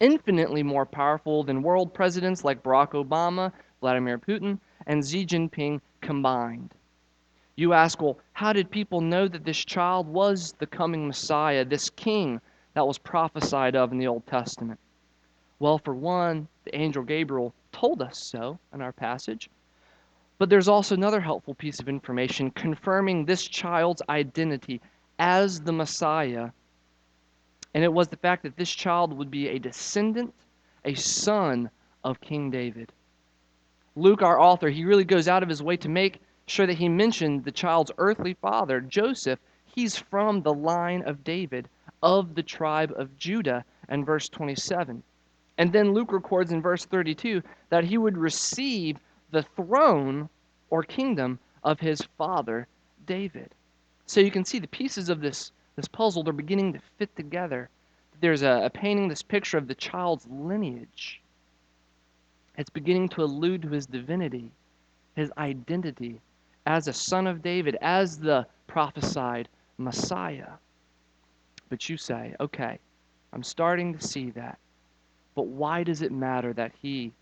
infinitely 0.00 0.62
more 0.62 0.86
powerful 0.86 1.44
than 1.44 1.62
world 1.62 1.94
presidents 1.94 2.44
like 2.44 2.62
Barack 2.62 2.92
Obama, 2.92 3.52
Vladimir 3.80 4.18
Putin, 4.18 4.58
and 4.86 5.06
Xi 5.06 5.24
Jinping 5.24 5.80
combined. 6.00 6.74
You 7.56 7.74
ask, 7.74 8.00
well, 8.00 8.18
how 8.32 8.52
did 8.52 8.70
people 8.70 9.02
know 9.02 9.28
that 9.28 9.44
this 9.44 9.64
child 9.64 10.08
was 10.08 10.54
the 10.58 10.66
coming 10.66 11.06
Messiah, 11.06 11.64
this 11.64 11.90
king 11.90 12.40
that 12.74 12.86
was 12.86 12.98
prophesied 12.98 13.76
of 13.76 13.92
in 13.92 13.98
the 13.98 14.06
Old 14.06 14.26
Testament? 14.26 14.80
Well, 15.58 15.76
for 15.76 15.94
one, 15.94 16.48
the 16.64 16.74
angel 16.74 17.02
Gabriel 17.02 17.52
told 17.70 18.00
us 18.00 18.18
so 18.18 18.58
in 18.72 18.80
our 18.80 18.92
passage. 18.92 19.50
But 20.38 20.48
there's 20.48 20.68
also 20.68 20.94
another 20.94 21.20
helpful 21.20 21.54
piece 21.54 21.80
of 21.80 21.88
information 21.88 22.50
confirming 22.52 23.26
this 23.26 23.46
child's 23.46 24.00
identity 24.08 24.80
as 25.18 25.60
the 25.60 25.72
Messiah. 25.72 26.48
And 27.74 27.84
it 27.84 27.92
was 27.92 28.08
the 28.08 28.16
fact 28.16 28.42
that 28.42 28.56
this 28.56 28.70
child 28.70 29.12
would 29.12 29.30
be 29.30 29.48
a 29.48 29.58
descendant, 29.58 30.34
a 30.84 30.94
son 30.94 31.70
of 32.04 32.20
King 32.20 32.50
David. 32.50 32.92
Luke, 33.96 34.22
our 34.22 34.40
author, 34.40 34.68
he 34.68 34.84
really 34.84 35.04
goes 35.04 35.28
out 35.28 35.42
of 35.42 35.48
his 35.48 35.62
way 35.62 35.76
to 35.76 35.88
make 35.88 36.20
sure 36.46 36.66
that 36.66 36.78
he 36.78 36.88
mentioned 36.88 37.44
the 37.44 37.52
child's 37.52 37.92
earthly 37.98 38.34
father, 38.34 38.80
Joseph. 38.80 39.38
He's 39.66 39.96
from 39.96 40.42
the 40.42 40.54
line 40.54 41.02
of 41.02 41.22
David, 41.22 41.68
of 42.02 42.34
the 42.34 42.42
tribe 42.42 42.92
of 42.96 43.16
Judah, 43.16 43.64
and 43.88 44.06
verse 44.06 44.28
27. 44.28 45.02
And 45.58 45.72
then 45.72 45.92
Luke 45.92 46.12
records 46.12 46.52
in 46.52 46.62
verse 46.62 46.86
32 46.86 47.42
that 47.68 47.84
he 47.84 47.98
would 47.98 48.16
receive 48.16 48.96
the 49.30 49.42
throne 49.42 50.28
or 50.70 50.82
kingdom 50.82 51.38
of 51.62 51.78
his 51.78 52.00
father 52.16 52.66
David. 53.06 53.54
So 54.06 54.20
you 54.20 54.30
can 54.30 54.44
see 54.44 54.58
the 54.58 54.66
pieces 54.68 55.08
of 55.08 55.20
this, 55.20 55.52
this 55.76 55.88
puzzle, 55.88 56.22
they're 56.22 56.32
beginning 56.32 56.72
to 56.72 56.80
fit 56.98 57.14
together. 57.16 57.68
There's 58.20 58.42
a, 58.42 58.64
a 58.64 58.70
painting, 58.70 59.08
this 59.08 59.22
picture 59.22 59.56
of 59.58 59.66
the 59.66 59.74
child's 59.74 60.26
lineage. 60.28 61.20
It's 62.58 62.70
beginning 62.70 63.08
to 63.10 63.22
allude 63.22 63.62
to 63.62 63.68
his 63.70 63.86
divinity, 63.86 64.50
his 65.16 65.32
identity 65.38 66.20
as 66.66 66.88
a 66.88 66.92
son 66.92 67.26
of 67.26 67.42
David, 67.42 67.76
as 67.80 68.18
the 68.18 68.46
prophesied 68.66 69.48
Messiah. 69.78 70.50
But 71.70 71.88
you 71.88 71.96
say, 71.96 72.34
okay, 72.40 72.78
I'm 73.32 73.42
starting 73.42 73.96
to 73.96 74.06
see 74.06 74.30
that. 74.32 74.58
But 75.34 75.46
why 75.46 75.84
does 75.84 76.02
it 76.02 76.12
matter 76.12 76.52
that 76.52 76.72
he 76.82 77.12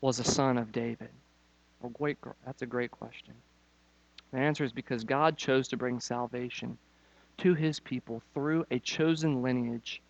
was 0.00 0.18
a 0.18 0.24
son 0.24 0.56
of 0.56 0.72
David? 0.72 1.10
Well, 1.80 1.90
great, 1.90 2.16
that's 2.44 2.62
a 2.62 2.66
great 2.66 2.90
question. 2.90 3.34
The 4.32 4.38
answer 4.38 4.64
is 4.64 4.72
because 4.72 5.04
God 5.04 5.36
chose 5.36 5.68
to 5.68 5.76
bring 5.76 6.00
salvation 6.00 6.78
to 7.38 7.54
his 7.54 7.80
people 7.80 8.22
through 8.34 8.64
a 8.70 8.78
chosen 8.78 9.42
lineage. 9.42 10.00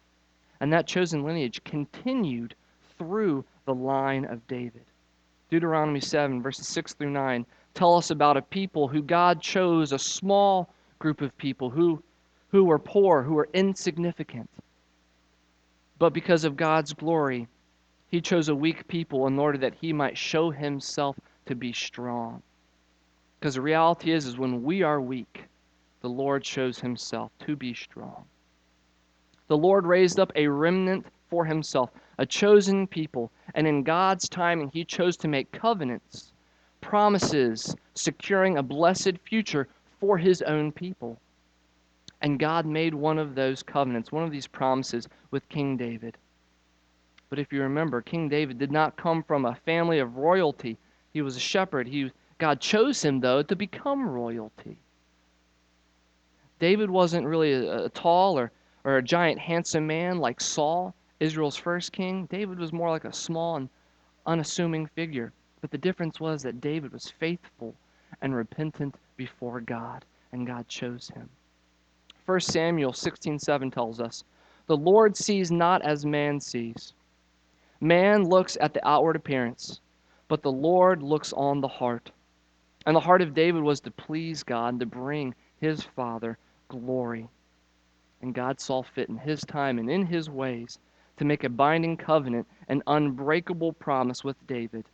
And 0.61 0.73
that 0.73 0.87
chosen 0.87 1.25
lineage 1.25 1.63
continued 1.65 2.55
through 2.99 3.45
the 3.65 3.75
line 3.75 4.25
of 4.25 4.47
David. 4.47 4.85
Deuteronomy 5.51 6.01
7, 6.01 6.43
verses 6.43 6.67
6 6.69 6.95
through 6.95 7.11
9, 7.11 7.47
tell 7.75 7.95
us 7.95 8.11
about 8.11 8.37
a 8.37 8.43
people 8.43 8.89
who 8.89 9.03
God 9.03 9.41
chose, 9.41 9.93
a 9.93 9.99
small 9.99 10.69
group 10.99 11.21
of 11.21 11.37
people 11.37 11.71
who, 11.71 12.03
who 12.51 12.65
were 12.65 12.79
poor, 12.79 13.23
who 13.23 13.35
were 13.35 13.49
insignificant. 13.53 14.49
But 15.99 16.13
because 16.13 16.45
of 16.45 16.57
God's 16.57 16.93
glory, 16.93 17.49
he 18.11 18.21
chose 18.21 18.49
a 18.49 18.55
weak 18.55 18.89
people 18.89 19.27
in 19.27 19.39
order 19.39 19.59
that 19.59 19.75
he 19.75 19.93
might 19.93 20.17
show 20.17 20.51
himself 20.51 21.17
to 21.47 21.55
be 21.55 21.73
strong. 21.73 22.43
Because 23.39 23.55
the 23.55 23.61
reality 23.61 24.13
is, 24.13 24.27
is 24.27 24.39
when 24.39 24.63
we 24.63 24.83
are 24.83 25.01
weak, 25.01 25.45
the 26.01 26.09
Lord 26.09 26.45
shows 26.45 26.79
himself 26.79 27.33
to 27.41 27.57
be 27.57 27.75
strong. 27.75 28.25
The 29.49 29.57
Lord 29.57 29.87
raised 29.87 30.19
up 30.19 30.33
a 30.35 30.49
remnant 30.49 31.07
for 31.29 31.45
himself, 31.45 31.91
a 32.19 32.27
chosen 32.27 32.87
people, 32.87 33.31
and 33.55 33.67
in 33.67 33.83
God's 33.83 34.29
timing, 34.29 34.71
he 34.73 34.85
chose 34.85 35.17
to 35.19 35.29
make 35.29 35.53
covenants, 35.53 36.33
promises, 36.81 37.75
securing 37.95 38.57
a 38.57 38.63
blessed 38.63 39.19
future 39.25 39.69
for 40.01 40.19
his 40.19 40.43
own 40.43 40.73
people. 40.73 41.21
And 42.21 42.39
God 42.39 42.67
made 42.67 42.95
one 42.95 43.19
of 43.19 43.35
those 43.35 43.63
covenants, 43.63 44.13
one 44.13 44.25
of 44.25 44.31
these 44.31 44.47
promises 44.47 45.09
with 45.31 45.49
King 45.49 45.77
David. 45.77 46.17
But 47.29 47.39
if 47.39 47.53
you 47.53 47.63
remember, 47.63 48.01
King 48.01 48.29
David 48.29 48.59
did 48.59 48.71
not 48.71 48.97
come 48.97 49.23
from 49.23 49.45
a 49.45 49.55
family 49.55 49.99
of 49.99 50.17
royalty. 50.17 50.79
He 51.13 51.23
was 51.23 51.37
a 51.37 51.41
shepherd. 51.41 51.89
He, 51.89 52.11
God 52.39 52.61
chose 52.61 53.05
him, 53.05 53.21
though, 53.21 53.43
to 53.43 53.57
become 53.57 54.09
royalty. 54.09 54.79
David 56.59 56.89
wasn't 56.89 57.27
really 57.27 57.53
a, 57.53 57.85
a 57.85 57.89
tall 57.91 58.39
or, 58.39 58.51
or 58.85 58.97
a 58.97 59.03
giant, 59.03 59.39
handsome 59.39 59.87
man 59.87 60.19
like 60.19 60.41
Saul, 60.41 60.95
Israel's 61.21 61.57
first 61.57 61.93
king. 61.93 62.27
David 62.27 62.59
was 62.59 62.73
more 62.73 62.89
like 62.89 63.05
a 63.05 63.13
small 63.13 63.57
and 63.57 63.69
unassuming 64.25 64.87
figure. 64.87 65.33
But 65.61 65.71
the 65.71 65.79
difference 65.79 66.19
was 66.19 66.43
that 66.43 66.61
David 66.61 66.93
was 66.93 67.11
faithful 67.11 67.75
and 68.23 68.35
repentant 68.35 68.95
before 69.17 69.61
God, 69.61 70.05
and 70.33 70.47
God 70.47 70.67
chose 70.69 71.09
him. 71.09 71.29
1 72.25 72.41
Samuel 72.41 72.93
16:7 72.93 73.71
tells 73.71 74.01
us, 74.01 74.25
"The 74.67 74.77
Lord 74.77 75.17
sees 75.17 75.51
not 75.51 75.83
as 75.83 76.07
man 76.07 76.41
sees. 76.41 76.95
Man 77.81 78.25
looks 78.25 78.57
at 78.61 78.73
the 78.73 78.89
outward 78.89 79.17
appearance, 79.17 79.81
but 80.29 80.43
the 80.43 80.53
Lord 80.53 81.03
looks 81.03 81.35
on 81.35 81.61
the 81.61 81.69
heart." 81.69 82.11
And 82.87 82.97
the 82.97 83.01
heart 83.01 83.21
of 83.21 83.35
David 83.35 83.63
was 83.63 83.81
to 83.81 83.91
please 83.91 84.43
God 84.43 84.75
and 84.75 84.81
to 84.81 84.87
bring 84.87 85.35
his 85.61 85.83
father 85.83 86.39
glory. 86.69 87.29
And 88.23 88.35
God 88.35 88.61
saw 88.61 88.83
fit 88.83 89.09
in 89.09 89.19
his 89.19 89.41
time 89.41 89.79
and 89.79 89.91
in 89.91 90.07
his 90.07 90.31
ways 90.31 90.79
to 91.17 91.25
make 91.25 91.45
a 91.45 91.49
binding 91.49 91.97
covenant, 91.97 92.47
an 92.69 92.83
unbreakable 92.87 93.73
promise 93.73 94.23
with 94.23 94.37
David, 94.47 94.85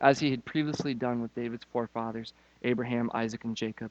as 0.00 0.18
he 0.18 0.30
had 0.30 0.44
previously 0.44 0.94
done 0.94 1.20
with 1.20 1.34
David's 1.34 1.64
forefathers, 1.72 2.32
Abraham, 2.62 3.10
Isaac, 3.14 3.44
and 3.44 3.56
Jacob. 3.56 3.90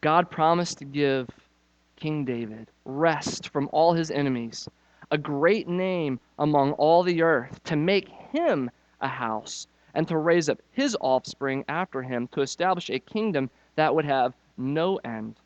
God 0.00 0.30
promised 0.30 0.78
to 0.78 0.84
give 0.84 1.28
King 1.96 2.24
David, 2.24 2.68
rest 2.84 3.48
from 3.48 3.68
all 3.72 3.92
his 3.92 4.10
enemies, 4.10 4.68
a 5.10 5.18
great 5.18 5.66
name 5.66 6.20
among 6.38 6.72
all 6.72 7.02
the 7.02 7.22
earth, 7.22 7.62
to 7.64 7.76
make 7.76 8.08
him 8.08 8.70
a 9.00 9.08
house, 9.08 9.66
and 9.94 10.06
to 10.06 10.16
raise 10.16 10.48
up 10.48 10.60
his 10.70 10.96
offspring 11.00 11.64
after 11.68 12.02
him, 12.02 12.28
to 12.28 12.42
establish 12.42 12.90
a 12.90 13.00
kingdom 13.00 13.50
that 13.74 13.94
would 13.94 14.04
have 14.04 14.34
no 14.56 14.96
end. 14.98 15.40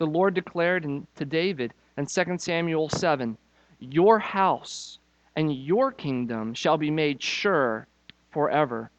The 0.00 0.06
Lord 0.06 0.34
declared 0.34 0.82
to 0.82 1.24
David 1.24 1.72
in 1.96 2.06
2 2.06 2.38
Samuel 2.38 2.88
7 2.88 3.38
Your 3.78 4.18
house 4.18 4.98
and 5.36 5.54
your 5.54 5.92
kingdom 5.92 6.54
shall 6.54 6.76
be 6.76 6.90
made 6.90 7.22
sure 7.22 7.86
forever. 8.32 8.90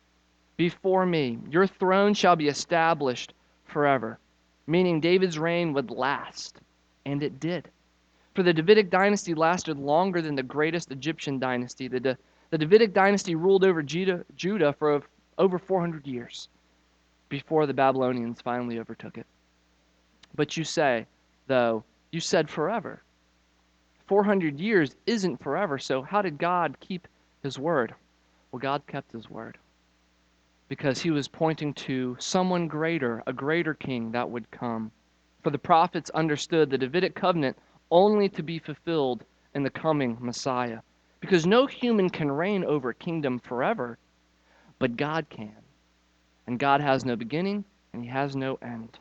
Before 0.56 1.06
me, 1.06 1.40
your 1.50 1.68
throne 1.68 2.14
shall 2.14 2.38
be 2.38 2.48
established 2.48 3.34
forever 3.66 4.18
meaning 4.68 5.02
David's 5.02 5.38
reign 5.38 5.74
would 5.74 5.92
last. 5.92 6.60
And 7.06 7.22
it 7.22 7.40
did. 7.40 7.70
For 8.34 8.44
the 8.44 8.54
Davidic 8.54 8.90
dynasty 8.90 9.34
lasted 9.34 9.78
longer 9.78 10.22
than 10.22 10.36
the 10.36 10.44
greatest 10.44 10.92
Egyptian 10.92 11.40
dynasty. 11.40 11.88
The, 11.88 12.18
the 12.50 12.58
Davidic 12.58 12.94
dynasty 12.94 13.36
ruled 13.36 13.66
over 13.66 13.84
Judah 13.84 14.74
for 14.78 15.04
over 15.38 15.60
400 15.60 16.08
years 16.08 16.48
before 17.28 17.66
the 17.66 17.74
Babylonians 17.74 18.42
finally 18.42 18.80
overtook 18.80 19.18
it. 19.18 19.26
But 20.36 20.58
you 20.58 20.64
say, 20.64 21.06
though, 21.48 21.84
you 22.12 22.20
said 22.20 22.50
forever. 22.50 23.04
400 24.08 24.60
years 24.60 24.96
isn't 25.06 25.42
forever, 25.42 25.78
so 25.78 26.02
how 26.02 26.22
did 26.22 26.38
God 26.38 26.78
keep 26.80 27.08
his 27.44 27.58
word? 27.58 27.94
Well, 28.52 28.60
God 28.60 28.86
kept 28.88 29.12
his 29.12 29.30
word 29.30 29.58
because 30.72 31.02
he 31.02 31.12
was 31.12 31.28
pointing 31.28 31.74
to 31.74 32.16
someone 32.18 32.66
greater, 32.66 33.22
a 33.28 33.34
greater 33.34 33.74
king 33.74 34.10
that 34.14 34.30
would 34.30 34.50
come. 34.52 34.90
For 35.44 35.50
the 35.50 35.58
prophets 35.58 36.10
understood 36.12 36.70
the 36.70 36.78
Davidic 36.78 37.14
covenant 37.14 37.58
only 37.92 38.30
to 38.30 38.42
be 38.42 38.58
fulfilled 38.58 39.26
in 39.54 39.64
the 39.64 39.70
coming 39.70 40.18
Messiah. 40.22 40.80
Because 41.20 41.46
no 41.46 41.66
human 41.66 42.10
can 42.10 42.32
reign 42.32 42.64
over 42.64 42.92
a 42.92 42.96
kingdom 42.96 43.38
forever, 43.40 43.98
but 44.80 44.96
God 44.96 45.26
can. 45.30 45.58
And 46.48 46.58
God 46.58 46.80
has 46.80 47.04
no 47.04 47.18
beginning 47.18 47.66
and 47.92 48.06
he 48.06 48.10
has 48.10 48.38
no 48.38 48.58
end. 48.62 48.98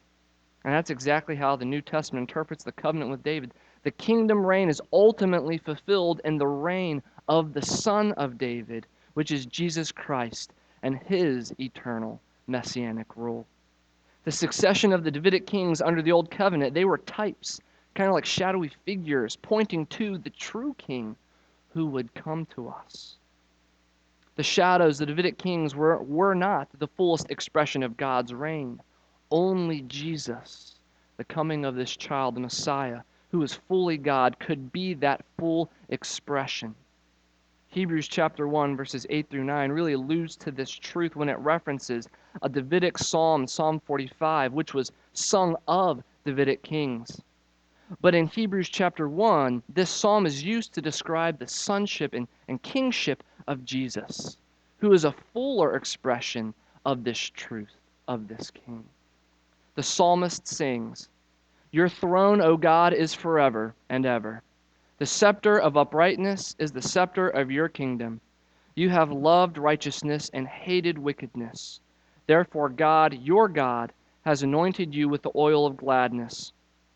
And 0.64 0.74
that's 0.74 0.90
exactly 0.90 1.36
how 1.36 1.56
the 1.56 1.64
New 1.64 1.80
Testament 1.80 2.28
interprets 2.28 2.64
the 2.64 2.72
covenant 2.72 3.10
with 3.10 3.22
David. 3.22 3.54
The 3.82 3.90
kingdom 3.90 4.44
reign 4.44 4.68
is 4.68 4.82
ultimately 4.92 5.56
fulfilled 5.56 6.20
in 6.24 6.36
the 6.36 6.46
reign 6.46 7.02
of 7.28 7.54
the 7.54 7.62
Son 7.62 8.12
of 8.12 8.36
David, 8.36 8.86
which 9.14 9.30
is 9.30 9.46
Jesus 9.46 9.90
Christ 9.90 10.52
and 10.82 10.98
his 10.98 11.54
eternal 11.58 12.20
messianic 12.46 13.16
rule. 13.16 13.46
The 14.24 14.32
succession 14.32 14.92
of 14.92 15.02
the 15.02 15.10
Davidic 15.10 15.46
kings 15.46 15.80
under 15.80 16.02
the 16.02 16.12
Old 16.12 16.30
Covenant, 16.30 16.74
they 16.74 16.84
were 16.84 16.98
types, 16.98 17.58
kind 17.94 18.08
of 18.08 18.14
like 18.14 18.26
shadowy 18.26 18.70
figures, 18.84 19.36
pointing 19.36 19.86
to 19.86 20.18
the 20.18 20.30
true 20.30 20.74
king 20.76 21.16
who 21.72 21.86
would 21.86 22.12
come 22.14 22.44
to 22.46 22.68
us. 22.68 23.16
The 24.36 24.42
shadows, 24.42 24.98
the 24.98 25.06
Davidic 25.06 25.38
kings, 25.38 25.74
were, 25.74 26.02
were 26.02 26.34
not 26.34 26.68
the 26.78 26.88
fullest 26.88 27.30
expression 27.30 27.82
of 27.82 27.96
God's 27.96 28.34
reign. 28.34 28.80
Only 29.30 29.82
Jesus, 29.82 30.74
the 31.16 31.24
coming 31.24 31.64
of 31.64 31.76
this 31.76 31.96
child, 31.96 32.34
the 32.34 32.40
Messiah, 32.40 33.02
who 33.30 33.42
is 33.42 33.54
fully 33.54 33.96
God, 33.96 34.38
could 34.40 34.72
be 34.72 34.94
that 34.94 35.24
full 35.38 35.70
expression. 35.88 36.74
Hebrews 37.68 38.08
chapter 38.08 38.48
1, 38.48 38.76
verses 38.76 39.06
8 39.08 39.30
through 39.30 39.44
9, 39.44 39.70
really 39.70 39.92
alludes 39.92 40.34
to 40.38 40.50
this 40.50 40.70
truth 40.70 41.14
when 41.14 41.28
it 41.28 41.38
references 41.38 42.08
a 42.42 42.48
Davidic 42.48 42.98
psalm, 42.98 43.46
Psalm 43.46 43.78
45, 43.78 44.52
which 44.52 44.74
was 44.74 44.90
sung 45.12 45.54
of 45.68 46.02
Davidic 46.24 46.64
kings. 46.64 47.22
But 48.00 48.16
in 48.16 48.26
Hebrews 48.26 48.68
chapter 48.68 49.08
1, 49.08 49.62
this 49.68 49.90
psalm 49.90 50.26
is 50.26 50.42
used 50.42 50.72
to 50.74 50.82
describe 50.82 51.38
the 51.38 51.46
sonship 51.46 52.14
and, 52.14 52.26
and 52.48 52.60
kingship 52.62 53.22
of 53.46 53.64
Jesus, 53.64 54.36
who 54.78 54.92
is 54.92 55.04
a 55.04 55.14
fuller 55.32 55.76
expression 55.76 56.54
of 56.84 57.04
this 57.04 57.18
truth, 57.18 57.76
of 58.08 58.26
this 58.26 58.50
king. 58.50 58.84
The 59.76 59.82
psalmist 59.82 60.48
sings, 60.48 61.08
Your 61.70 61.88
throne, 61.88 62.40
O 62.40 62.56
God, 62.56 62.92
is 62.92 63.14
forever 63.14 63.74
and 63.88 64.04
ever. 64.04 64.42
The 64.98 65.06
scepter 65.06 65.58
of 65.58 65.76
uprightness 65.76 66.56
is 66.58 66.72
the 66.72 66.82
scepter 66.82 67.28
of 67.28 67.50
your 67.50 67.68
kingdom. 67.68 68.20
You 68.74 68.90
have 68.90 69.10
loved 69.10 69.58
righteousness 69.58 70.30
and 70.34 70.46
hated 70.46 70.98
wickedness. 70.98 71.80
Therefore, 72.26 72.68
God, 72.68 73.14
your 73.14 73.48
God, 73.48 73.92
has 74.24 74.42
anointed 74.42 74.94
you 74.94 75.08
with 75.08 75.22
the 75.22 75.32
oil 75.34 75.66
of 75.66 75.76
gladness 75.76 76.52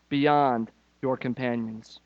beyond 0.09 0.69
your 1.01 1.17
companions. 1.17 1.99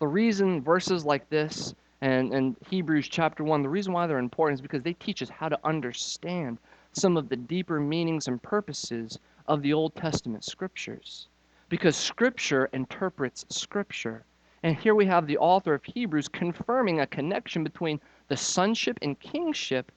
The 0.00 0.06
reason 0.06 0.62
verses 0.62 1.04
like 1.04 1.28
this 1.30 1.74
and, 2.00 2.32
and 2.32 2.56
Hebrews 2.68 3.08
chapter 3.08 3.42
1, 3.42 3.62
the 3.62 3.68
reason 3.68 3.92
why 3.92 4.06
they're 4.06 4.18
important 4.18 4.58
is 4.58 4.62
because 4.62 4.82
they 4.82 4.92
teach 4.94 5.22
us 5.22 5.28
how 5.28 5.48
to 5.48 5.58
understand 5.64 6.58
some 6.98 7.16
of 7.16 7.28
the 7.28 7.36
deeper 7.36 7.78
meanings 7.78 8.26
and 8.26 8.42
purposes 8.42 9.18
of 9.46 9.62
the 9.62 9.72
Old 9.72 9.94
Testament 9.94 10.44
scriptures. 10.44 11.28
Because 11.68 11.96
scripture 11.96 12.68
interprets 12.72 13.46
scripture. 13.50 14.24
And 14.62 14.76
here 14.76 14.94
we 14.94 15.06
have 15.06 15.26
the 15.26 15.38
author 15.38 15.74
of 15.74 15.84
Hebrews 15.84 16.28
confirming 16.28 17.00
a 17.00 17.06
connection 17.06 17.62
between 17.62 18.00
the 18.26 18.36
sonship 18.36 18.98
and 19.02 19.18
kingship 19.20 19.92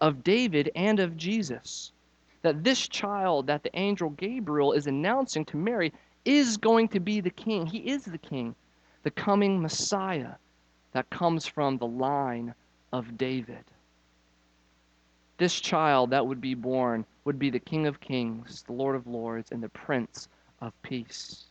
of 0.00 0.24
David 0.24 0.70
and 0.74 0.98
of 0.98 1.16
Jesus. 1.16 1.92
That 2.42 2.64
this 2.64 2.88
child 2.88 3.46
that 3.48 3.62
the 3.62 3.76
angel 3.78 4.10
Gabriel 4.10 4.72
is 4.72 4.86
announcing 4.86 5.44
to 5.46 5.56
Mary 5.56 5.92
is 6.24 6.56
going 6.56 6.88
to 6.88 7.00
be 7.00 7.20
the 7.20 7.30
king. 7.30 7.66
He 7.66 7.78
is 7.78 8.04
the 8.04 8.18
king, 8.18 8.54
the 9.02 9.10
coming 9.10 9.60
Messiah 9.60 10.34
that 10.92 11.10
comes 11.10 11.46
from 11.46 11.76
the 11.76 11.86
line 11.86 12.54
of 12.92 13.18
David. 13.18 13.64
This 15.38 15.60
child 15.60 16.10
that 16.10 16.26
would 16.26 16.40
be 16.40 16.54
born 16.54 17.04
would 17.24 17.38
be 17.38 17.50
the 17.50 17.58
King 17.58 17.86
of 17.86 18.00
Kings, 18.00 18.62
the 18.62 18.72
Lord 18.72 18.96
of 18.96 19.06
Lords, 19.06 19.52
and 19.52 19.62
the 19.62 19.68
Prince 19.68 20.28
of 20.60 20.72
Peace. 20.82 21.44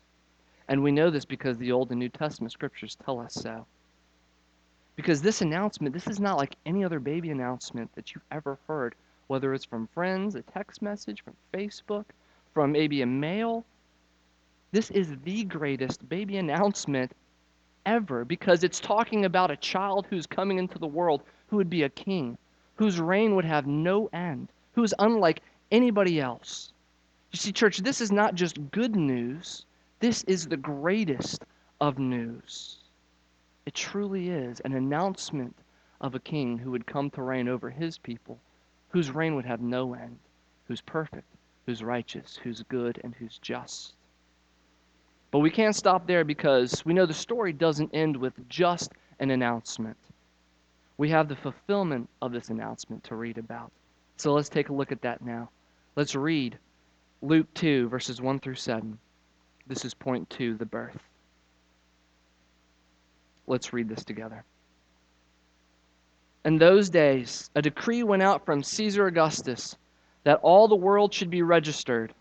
And 0.68 0.82
we 0.82 0.92
know 0.92 1.10
this 1.12 1.26
because 1.26 1.58
the 1.58 1.72
Old 1.72 1.92
and 1.92 2.00
New 2.00 2.10
Testament 2.10 2.52
scriptures 2.52 2.98
tell 3.06 3.20
us 3.20 3.34
so. 3.34 3.66
Because 4.96 5.22
this 5.22 5.42
announcement, 5.42 5.94
this 5.94 6.08
is 6.08 6.20
not 6.20 6.38
like 6.38 6.56
any 6.66 6.84
other 6.84 7.00
baby 7.00 7.30
announcement 7.30 7.94
that 7.96 8.14
you've 8.14 8.24
ever 8.32 8.58
heard, 8.68 8.96
whether 9.28 9.54
it's 9.54 9.66
from 9.66 9.88
friends, 9.88 10.36
a 10.36 10.42
text 10.42 10.82
message, 10.82 11.24
from 11.24 11.36
Facebook, 11.54 12.06
from 12.54 12.72
maybe 12.72 13.02
a 13.02 13.06
mail. 13.06 13.66
This 14.72 14.90
is 14.92 15.16
the 15.24 15.44
greatest 15.44 16.08
baby 16.10 16.38
announcement 16.38 17.12
ever 17.86 18.26
because 18.26 18.64
it's 18.64 18.80
talking 18.80 19.26
about 19.26 19.52
a 19.52 19.58
child 19.58 20.08
who's 20.10 20.26
coming 20.26 20.58
into 20.58 20.80
the 20.80 20.88
world 20.88 21.22
who 21.48 21.58
would 21.58 21.70
be 21.70 21.84
a 21.84 21.90
king, 21.90 22.38
whose 22.76 23.00
reign 23.00 23.36
would 23.36 23.46
have 23.46 23.66
no 23.68 24.08
end, 24.08 24.50
who 24.74 24.84
is 24.84 24.94
unlike 25.00 25.42
anybody 25.72 26.20
else. 26.20 26.74
You 27.32 27.38
see, 27.38 27.52
church, 27.52 27.80
this 27.80 28.02
is 28.02 28.12
not 28.12 28.36
just 28.36 28.72
good 28.72 28.96
news, 28.96 29.66
this 30.00 30.24
is 30.24 30.48
the 30.48 30.58
greatest 30.58 31.46
of 31.82 32.00
news. 32.00 32.78
It 33.66 33.74
truly 33.74 34.30
is 34.30 34.60
an 34.62 34.74
announcement 34.74 35.56
of 36.02 36.16
a 36.16 36.20
king 36.20 36.58
who 36.58 36.72
would 36.72 36.86
come 36.86 37.10
to 37.12 37.22
reign 37.22 37.48
over 37.48 37.70
his 37.70 37.98
people, 37.98 38.40
whose 38.90 39.12
reign 39.12 39.36
would 39.36 39.46
have 39.46 39.62
no 39.62 39.94
end, 39.94 40.20
who's 40.68 40.82
perfect, 40.82 41.28
who's 41.66 41.84
righteous, 41.84 42.40
who's 42.44 42.64
good, 42.64 43.02
and 43.04 43.16
who's 43.16 43.38
just. 43.40 43.96
But 45.32 45.40
we 45.40 45.50
can't 45.50 45.76
stop 45.76 46.08
there 46.08 46.24
because 46.24 46.86
we 46.86 46.94
know 46.94 47.06
the 47.06 47.14
story 47.14 47.52
doesn't 47.52 47.94
end 47.94 48.16
with 48.16 48.48
just 48.48 48.94
an 49.20 49.32
announcement. 49.32 49.98
We 50.98 51.10
have 51.10 51.28
the 51.28 51.36
fulfillment 51.36 52.10
of 52.22 52.32
this 52.32 52.50
announcement 52.50 53.04
to 53.06 53.16
read 53.16 53.38
about. 53.38 53.72
So 54.18 54.34
let's 54.34 54.50
take 54.50 54.70
a 54.70 54.74
look 54.74 54.92
at 54.92 55.02
that 55.02 55.22
now. 55.22 55.50
Let's 55.96 56.16
read 56.16 56.58
Luke 57.22 57.54
2, 57.54 57.90
verses 57.90 58.22
1 58.22 58.40
through 58.40 58.56
7. 58.56 58.98
This 59.68 59.84
is 59.84 59.94
point 59.94 60.30
two 60.30 60.56
the 60.56 60.66
birth. 60.66 61.02
Let's 63.48 63.74
read 63.74 63.90
this 63.90 64.04
together. 64.04 64.44
In 66.46 66.60
those 66.60 66.90
days, 66.90 67.50
a 67.56 67.62
decree 67.62 68.04
went 68.04 68.22
out 68.22 68.46
from 68.46 68.62
Caesar 68.62 69.08
Augustus 69.08 69.76
that 70.24 70.40
all 70.44 70.68
the 70.68 70.76
world 70.76 71.14
should 71.14 71.32
be 71.32 71.42
registered. 71.42 72.14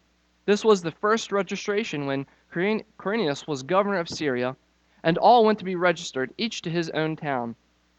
This 0.46 0.64
was 0.64 0.80
the 0.80 0.90
first 0.90 1.32
registration 1.32 2.06
when 2.06 2.26
Quirinius 2.50 3.46
was 3.46 3.62
governor 3.62 3.98
of 3.98 4.08
Syria, 4.08 4.56
and 5.02 5.18
all 5.18 5.44
went 5.44 5.58
to 5.58 5.64
be 5.64 5.76
registered, 5.76 6.32
each 6.38 6.62
to 6.62 6.70
his 6.70 6.88
own 6.90 7.16
town. 7.16 7.54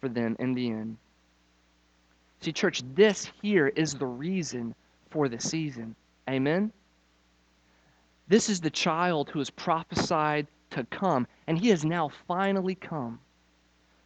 for 0.00 0.08
them 0.08 0.36
in 0.38 0.54
the 0.54 0.70
end. 0.70 0.96
See, 2.40 2.52
church, 2.52 2.82
this 2.94 3.30
here 3.42 3.68
is 3.68 3.94
the 3.94 4.06
reason 4.06 4.74
for 5.10 5.28
the 5.28 5.40
season. 5.40 5.96
Amen? 6.28 6.72
This 8.28 8.48
is 8.48 8.60
the 8.60 8.70
child 8.70 9.30
who 9.30 9.40
is 9.40 9.50
prophesied 9.50 10.46
to 10.70 10.84
come, 10.84 11.26
and 11.46 11.58
he 11.58 11.68
has 11.68 11.84
now 11.84 12.10
finally 12.26 12.74
come. 12.74 13.20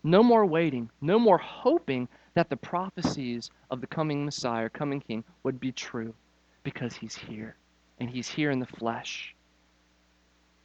No 0.02 0.22
more 0.22 0.46
waiting, 0.46 0.90
no 1.00 1.18
more 1.18 1.38
hoping 1.38 2.08
that 2.34 2.48
the 2.48 2.56
prophecies 2.56 3.50
of 3.70 3.80
the 3.80 3.86
coming 3.86 4.24
Messiah, 4.24 4.68
coming 4.68 5.00
King, 5.00 5.24
would 5.42 5.58
be 5.58 5.72
true 5.72 6.14
because 6.62 6.94
he's 6.94 7.16
here, 7.16 7.56
and 7.98 8.08
he's 8.08 8.28
here 8.28 8.50
in 8.50 8.60
the 8.60 8.66
flesh. 8.66 9.34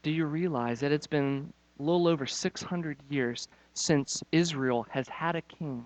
Do 0.03 0.11
you 0.11 0.25
realize 0.25 0.79
that 0.81 0.91
it's 0.91 1.07
been 1.07 1.51
a 1.79 1.83
little 1.83 2.07
over 2.07 2.25
600 2.25 2.97
years 3.09 3.47
since 3.73 4.23
Israel 4.31 4.85
has 4.89 5.07
had 5.07 5.35
a 5.35 5.41
king? 5.41 5.85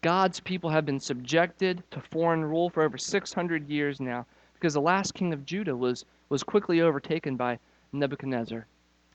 God's 0.00 0.38
people 0.38 0.70
have 0.70 0.86
been 0.86 1.00
subjected 1.00 1.82
to 1.90 2.00
foreign 2.00 2.44
rule 2.44 2.70
for 2.70 2.82
over 2.82 2.96
600 2.96 3.68
years 3.68 4.00
now 4.00 4.26
because 4.54 4.74
the 4.74 4.80
last 4.80 5.14
king 5.14 5.32
of 5.32 5.44
Judah 5.44 5.76
was, 5.76 6.04
was 6.28 6.42
quickly 6.42 6.80
overtaken 6.80 7.36
by 7.36 7.58
Nebuchadnezzar 7.92 8.66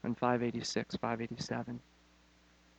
in 0.04 0.16
586, 0.16 0.96
587. 0.98 1.80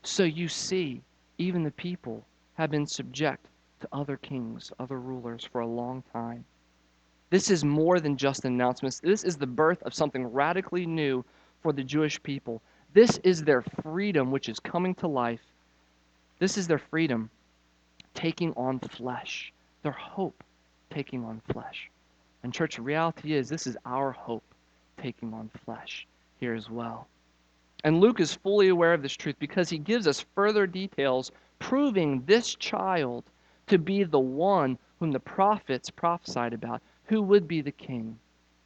So 0.03 0.23
you 0.23 0.47
see, 0.47 1.01
even 1.39 1.63
the 1.63 1.71
people 1.71 2.23
have 2.53 2.69
been 2.69 2.85
subject 2.85 3.47
to 3.81 3.89
other 3.91 4.17
kings, 4.17 4.71
other 4.79 4.99
rulers 4.99 5.43
for 5.43 5.61
a 5.61 5.67
long 5.67 6.03
time. 6.13 6.45
This 7.31 7.49
is 7.49 7.65
more 7.65 7.99
than 7.99 8.17
just 8.17 8.45
an 8.45 8.53
announcement. 8.53 8.99
This 9.03 9.23
is 9.23 9.35
the 9.35 9.47
birth 9.47 9.81
of 9.83 9.93
something 9.93 10.27
radically 10.27 10.85
new 10.85 11.25
for 11.65 11.73
the 11.73 11.83
Jewish 11.83 12.21
people. 12.21 12.61
This 12.93 13.17
is 13.23 13.43
their 13.43 13.63
freedom, 13.81 14.29
which 14.29 14.49
is 14.49 14.59
coming 14.59 14.93
to 14.95 15.07
life. 15.07 15.41
This 16.37 16.59
is 16.59 16.67
their 16.67 16.77
freedom 16.77 17.31
taking 18.13 18.53
on 18.53 18.77
flesh, 18.77 19.51
their 19.81 19.91
hope 19.91 20.43
taking 20.91 21.25
on 21.25 21.41
flesh. 21.51 21.89
And, 22.43 22.53
church, 22.53 22.77
reality 22.77 23.33
is 23.33 23.49
this 23.49 23.65
is 23.65 23.77
our 23.83 24.11
hope 24.11 24.43
taking 25.01 25.33
on 25.33 25.49
flesh 25.65 26.05
here 26.39 26.53
as 26.53 26.69
well. 26.69 27.07
And 27.83 27.99
Luke 27.99 28.19
is 28.19 28.35
fully 28.35 28.67
aware 28.67 28.93
of 28.93 29.01
this 29.01 29.13
truth 29.13 29.37
because 29.39 29.67
he 29.67 29.79
gives 29.79 30.07
us 30.07 30.23
further 30.35 30.67
details 30.67 31.31
proving 31.57 32.21
this 32.27 32.53
child 32.53 33.23
to 33.65 33.79
be 33.79 34.03
the 34.03 34.19
one 34.19 34.77
whom 34.99 35.11
the 35.11 35.19
prophets 35.19 35.89
prophesied 35.89 36.53
about, 36.53 36.83
who 37.05 37.23
would 37.23 37.47
be 37.47 37.61
the 37.61 37.71
king, 37.71 38.19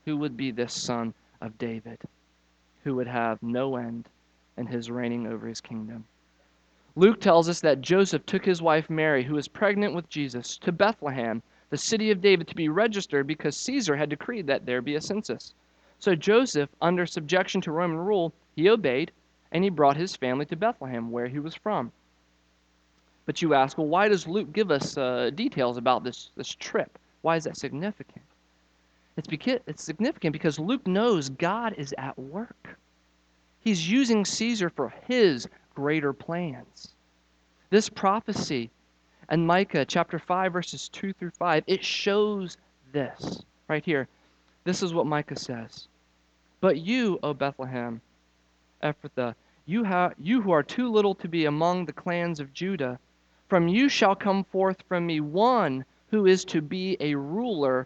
who 0.03 0.17
would 0.17 0.35
be 0.35 0.51
this 0.51 0.73
son 0.73 1.13
of 1.39 1.57
David, 1.57 1.97
who 2.83 2.95
would 2.95 3.07
have 3.07 3.41
no 3.41 3.75
end 3.75 4.07
in 4.57 4.67
his 4.67 4.91
reigning 4.91 5.27
over 5.27 5.47
his 5.47 5.61
kingdom. 5.61 6.05
Luke 6.95 7.21
tells 7.21 7.47
us 7.47 7.61
that 7.61 7.81
Joseph 7.81 8.25
took 8.25 8.43
his 8.43 8.61
wife 8.61 8.89
Mary, 8.89 9.23
who 9.23 9.35
was 9.35 9.47
pregnant 9.47 9.93
with 9.93 10.09
Jesus, 10.09 10.57
to 10.57 10.71
Bethlehem, 10.71 11.41
the 11.69 11.77
city 11.77 12.11
of 12.11 12.21
David, 12.21 12.47
to 12.47 12.55
be 12.55 12.67
registered 12.67 13.27
because 13.27 13.55
Caesar 13.55 13.95
had 13.95 14.09
decreed 14.09 14.47
that 14.47 14.65
there 14.65 14.81
be 14.81 14.95
a 14.95 15.01
census. 15.01 15.53
So 15.99 16.15
Joseph, 16.15 16.69
under 16.81 17.05
subjection 17.05 17.61
to 17.61 17.71
Roman 17.71 17.99
rule, 17.99 18.33
he 18.55 18.69
obeyed 18.69 19.11
and 19.51 19.63
he 19.63 19.69
brought 19.69 19.97
his 19.97 20.15
family 20.15 20.45
to 20.45 20.55
Bethlehem, 20.55 21.11
where 21.11 21.27
he 21.27 21.39
was 21.39 21.55
from. 21.55 21.91
But 23.25 23.41
you 23.41 23.53
ask, 23.53 23.77
well, 23.77 23.87
why 23.87 24.07
does 24.07 24.27
Luke 24.27 24.51
give 24.53 24.71
us 24.71 24.97
uh, 24.97 25.29
details 25.33 25.77
about 25.77 26.03
this, 26.03 26.31
this 26.35 26.55
trip? 26.55 26.97
Why 27.21 27.35
is 27.35 27.43
that 27.43 27.57
significant? 27.57 28.25
It's, 29.19 29.27
because, 29.27 29.59
it's 29.67 29.83
significant 29.83 30.31
because 30.31 30.57
Luke 30.59 30.87
knows 30.87 31.27
God 31.27 31.75
is 31.77 31.93
at 31.97 32.17
work. 32.17 32.79
He's 33.59 33.91
using 33.91 34.23
Caesar 34.23 34.69
for 34.69 34.93
his 35.09 35.45
greater 35.75 36.13
plans. 36.13 36.95
This 37.69 37.89
prophecy 37.89 38.71
in 39.29 39.45
Micah 39.45 39.83
chapter 39.83 40.19
5, 40.19 40.53
verses 40.53 40.87
2 40.87 41.11
through 41.11 41.31
5, 41.31 41.65
it 41.67 41.83
shows 41.83 42.55
this 42.93 43.43
right 43.67 43.83
here. 43.83 44.07
This 44.63 44.81
is 44.81 44.93
what 44.93 45.05
Micah 45.05 45.37
says. 45.37 45.89
But 46.61 46.77
you, 46.77 47.19
O 47.21 47.33
Bethlehem, 47.33 47.99
Ephrathah, 48.81 49.35
you, 49.65 49.85
you 50.17 50.41
who 50.41 50.51
are 50.51 50.63
too 50.63 50.89
little 50.89 51.15
to 51.15 51.27
be 51.27 51.43
among 51.43 51.85
the 51.85 51.91
clans 51.91 52.39
of 52.39 52.53
Judah, 52.53 52.97
from 53.49 53.67
you 53.67 53.89
shall 53.89 54.15
come 54.15 54.45
forth 54.45 54.81
from 54.87 55.05
me 55.05 55.19
one 55.19 55.83
who 56.09 56.25
is 56.25 56.45
to 56.45 56.61
be 56.61 56.95
a 57.01 57.15
ruler 57.15 57.85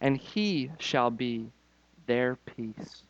and 0.00 0.16
he 0.16 0.70
shall 0.78 1.10
be 1.10 1.50
their 2.06 2.36
peace. 2.36 3.02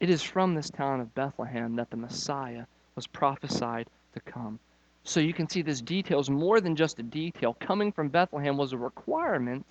It 0.00 0.10
is 0.10 0.22
from 0.22 0.54
this 0.54 0.70
town 0.70 1.00
of 1.00 1.14
Bethlehem 1.14 1.76
that 1.76 1.90
the 1.90 1.96
Messiah 1.96 2.64
was 2.94 3.06
prophesied 3.06 3.88
to 4.14 4.20
come. 4.20 4.58
So 5.04 5.20
you 5.20 5.32
can 5.32 5.48
see 5.48 5.62
this 5.62 5.80
detail 5.80 6.20
is 6.20 6.30
more 6.30 6.60
than 6.60 6.76
just 6.76 6.98
a 6.98 7.02
detail. 7.02 7.56
Coming 7.60 7.92
from 7.92 8.08
Bethlehem 8.08 8.56
was 8.56 8.72
a 8.72 8.78
requirement 8.78 9.64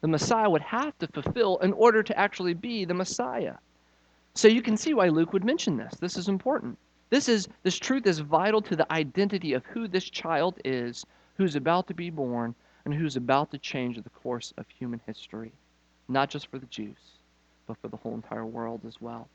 the 0.00 0.08
Messiah 0.08 0.48
would 0.48 0.62
have 0.62 0.96
to 0.98 1.08
fulfill 1.08 1.58
in 1.58 1.72
order 1.72 2.02
to 2.02 2.18
actually 2.18 2.54
be 2.54 2.84
the 2.84 2.94
Messiah. 2.94 3.54
So 4.34 4.48
you 4.48 4.62
can 4.62 4.76
see 4.76 4.94
why 4.94 5.08
Luke 5.08 5.32
would 5.32 5.44
mention 5.44 5.76
this. 5.76 5.94
This 5.98 6.16
is 6.16 6.28
important. 6.28 6.78
This 7.08 7.28
is 7.28 7.48
this 7.62 7.78
truth 7.78 8.06
is 8.06 8.18
vital 8.18 8.60
to 8.62 8.76
the 8.76 8.90
identity 8.92 9.54
of 9.54 9.64
who 9.66 9.88
this 9.88 10.04
child 10.04 10.58
is, 10.64 11.06
who's 11.36 11.56
about 11.56 11.86
to 11.88 11.94
be 11.94 12.10
born, 12.10 12.54
and 12.86 12.94
who's 12.94 13.16
about 13.16 13.50
to 13.50 13.58
change 13.58 13.96
the 13.96 14.08
course 14.10 14.54
of 14.56 14.64
human 14.68 15.00
history, 15.06 15.50
not 16.08 16.30
just 16.30 16.46
for 16.46 16.60
the 16.60 16.66
Jews, 16.66 16.96
but 17.66 17.76
for 17.82 17.88
the 17.88 17.96
whole 17.96 18.14
entire 18.14 18.46
world 18.46 18.80
as 18.86 19.00
well. 19.00 19.28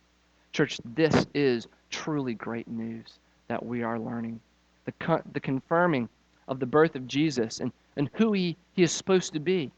Church, 0.53 0.79
this 0.95 1.27
is 1.33 1.67
truly 1.89 2.33
great 2.33 2.69
news 2.69 3.19
that 3.49 3.63
we 3.63 3.83
are 3.83 3.99
learning. 3.99 4.39
The, 4.85 5.21
the 5.33 5.39
confirming 5.41 6.07
of 6.47 6.61
the 6.61 6.65
birth 6.65 6.95
of 6.95 7.07
Jesus 7.07 7.59
and, 7.59 7.73
and 7.97 8.09
who 8.13 8.31
he, 8.31 8.55
he 8.73 8.83
is 8.83 8.91
supposed 8.93 9.33
to 9.33 9.39
be, 9.39 9.69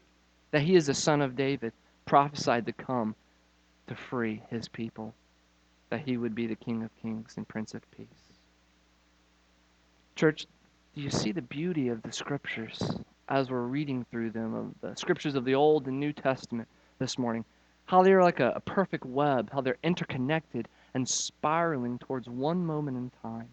that 0.52 0.62
he 0.62 0.76
is 0.76 0.86
the 0.86 0.94
son 0.94 1.20
of 1.20 1.36
David, 1.36 1.72
prophesied 2.06 2.66
to 2.66 2.72
come 2.72 3.16
to 3.88 3.96
free 3.96 4.40
his 4.50 4.68
people 4.68 5.12
that 5.90 6.00
he 6.00 6.16
would 6.16 6.34
be 6.34 6.46
the 6.46 6.54
King 6.54 6.84
of 6.84 6.90
Kings 7.02 7.34
and 7.36 7.46
Prince 7.46 7.74
of 7.74 7.82
Peace. 7.90 8.06
Church, 10.14 10.46
do 10.94 11.02
you 11.02 11.10
see 11.10 11.32
the 11.32 11.42
beauty 11.42 11.88
of 11.88 12.02
the 12.02 12.12
scriptures 12.12 12.80
as 13.28 13.50
we're 13.50 13.62
reading 13.62 14.04
through 14.10 14.30
them, 14.30 14.54
of 14.54 14.74
the 14.80 14.94
scriptures 14.96 15.34
of 15.34 15.44
the 15.44 15.54
Old 15.54 15.86
and 15.86 15.98
New 15.98 16.12
Testament 16.12 16.68
this 16.98 17.18
morning? 17.18 17.44
How 17.86 18.02
they're 18.02 18.22
like 18.22 18.40
a, 18.40 18.52
a 18.56 18.60
perfect 18.60 19.04
web, 19.04 19.50
how 19.52 19.60
they're 19.60 19.78
interconnected 19.82 20.68
and 20.94 21.08
spiraling 21.08 21.98
towards 21.98 22.28
one 22.28 22.64
moment 22.64 22.96
in 22.96 23.10
time. 23.22 23.48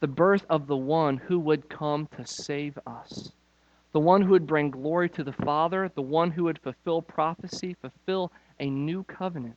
The 0.00 0.08
birth 0.08 0.44
of 0.48 0.66
the 0.66 0.76
one 0.76 1.16
who 1.16 1.38
would 1.40 1.68
come 1.68 2.08
to 2.16 2.26
save 2.26 2.78
us. 2.86 3.32
The 3.92 4.00
one 4.00 4.22
who 4.22 4.30
would 4.30 4.46
bring 4.46 4.70
glory 4.70 5.08
to 5.10 5.24
the 5.24 5.32
Father, 5.32 5.90
the 5.94 6.02
one 6.02 6.30
who 6.30 6.44
would 6.44 6.58
fulfill 6.58 7.02
prophecy, 7.02 7.76
fulfill 7.80 8.32
a 8.60 8.70
new 8.70 9.02
covenant 9.04 9.56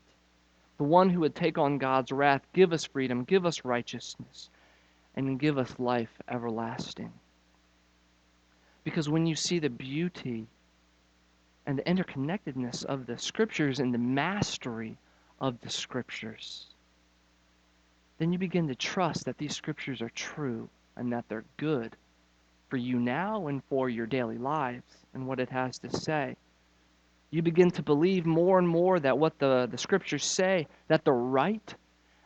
the 0.81 0.87
one 0.87 1.11
who 1.11 1.19
would 1.19 1.35
take 1.35 1.59
on 1.59 1.77
God's 1.77 2.11
wrath, 2.11 2.41
give 2.53 2.73
us 2.73 2.85
freedom, 2.85 3.23
give 3.23 3.45
us 3.45 3.63
righteousness, 3.63 4.49
and 5.15 5.39
give 5.39 5.59
us 5.59 5.77
life 5.77 6.09
everlasting. 6.27 7.13
Because 8.83 9.09
when 9.09 9.25
you 9.25 9.35
see 9.35 9.59
the 9.59 9.69
beauty 9.69 10.47
and 11.65 11.77
the 11.77 11.83
interconnectedness 11.83 12.83
of 12.85 13.05
the 13.05 13.17
scriptures 13.17 13.79
and 13.79 13.93
the 13.93 13.99
mastery 13.99 14.97
of 15.39 15.59
the 15.61 15.69
scriptures, 15.69 16.67
then 18.17 18.31
you 18.31 18.39
begin 18.39 18.67
to 18.67 18.75
trust 18.75 19.25
that 19.25 19.37
these 19.37 19.55
scriptures 19.55 20.01
are 20.01 20.09
true 20.09 20.69
and 20.95 21.11
that 21.13 21.25
they're 21.27 21.45
good 21.57 21.95
for 22.69 22.77
you 22.77 22.99
now 22.99 23.47
and 23.47 23.63
for 23.69 23.89
your 23.89 24.05
daily 24.05 24.37
lives 24.37 24.97
and 25.13 25.27
what 25.27 25.39
it 25.39 25.49
has 25.49 25.77
to 25.79 25.89
say 25.89 26.35
you 27.31 27.41
begin 27.41 27.71
to 27.71 27.81
believe 27.81 28.25
more 28.25 28.59
and 28.59 28.67
more 28.67 28.99
that 28.99 29.17
what 29.17 29.39
the, 29.39 29.67
the 29.71 29.77
scriptures 29.77 30.25
say, 30.25 30.67
that 30.89 31.03
they're 31.05 31.13
right 31.13 31.73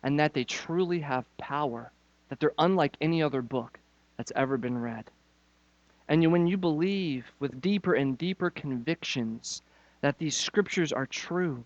and 0.04 0.20
that 0.20 0.34
they 0.34 0.44
truly 0.44 1.00
have 1.00 1.26
power, 1.38 1.92
that 2.30 2.40
they're 2.40 2.54
unlike 2.58 2.98
any 3.00 3.22
other 3.22 3.44
book 3.44 3.80
that's 4.18 4.32
ever 4.36 4.58
been 4.58 4.78
read. 4.78 5.10
And 6.08 6.32
when 6.32 6.46
you 6.46 6.58
believe 6.58 7.32
with 7.40 7.62
deeper 7.62 7.96
and 7.96 8.18
deeper 8.18 8.50
convictions 8.50 9.62
that 10.02 10.18
these 10.20 10.38
scriptures 10.38 10.94
are 10.94 11.08
true, 11.08 11.64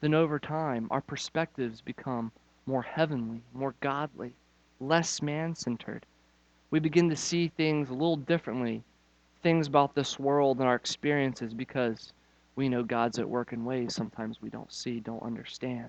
then 0.00 0.12
over 0.12 0.38
time 0.38 0.88
our 0.90 1.00
perspectives 1.00 1.80
become 1.80 2.32
more 2.66 2.82
heavenly, 2.82 3.40
more 3.54 3.74
godly, 3.80 4.32
less 4.80 5.22
man 5.22 5.54
centered. 5.54 6.04
We 6.70 6.80
begin 6.80 7.08
to 7.08 7.16
see 7.16 7.48
things 7.48 7.88
a 7.88 7.94
little 7.94 8.16
differently, 8.16 8.82
things 9.42 9.68
about 9.68 9.94
this 9.94 10.18
world 10.18 10.58
and 10.58 10.68
our 10.68 10.74
experiences, 10.74 11.54
because 11.54 12.12
we 12.56 12.68
know 12.68 12.82
God's 12.82 13.18
at 13.18 13.28
work 13.28 13.52
in 13.52 13.64
ways 13.64 13.94
sometimes 13.94 14.42
we 14.42 14.50
don't 14.50 14.72
see, 14.72 15.00
don't 15.00 15.22
understand. 15.22 15.88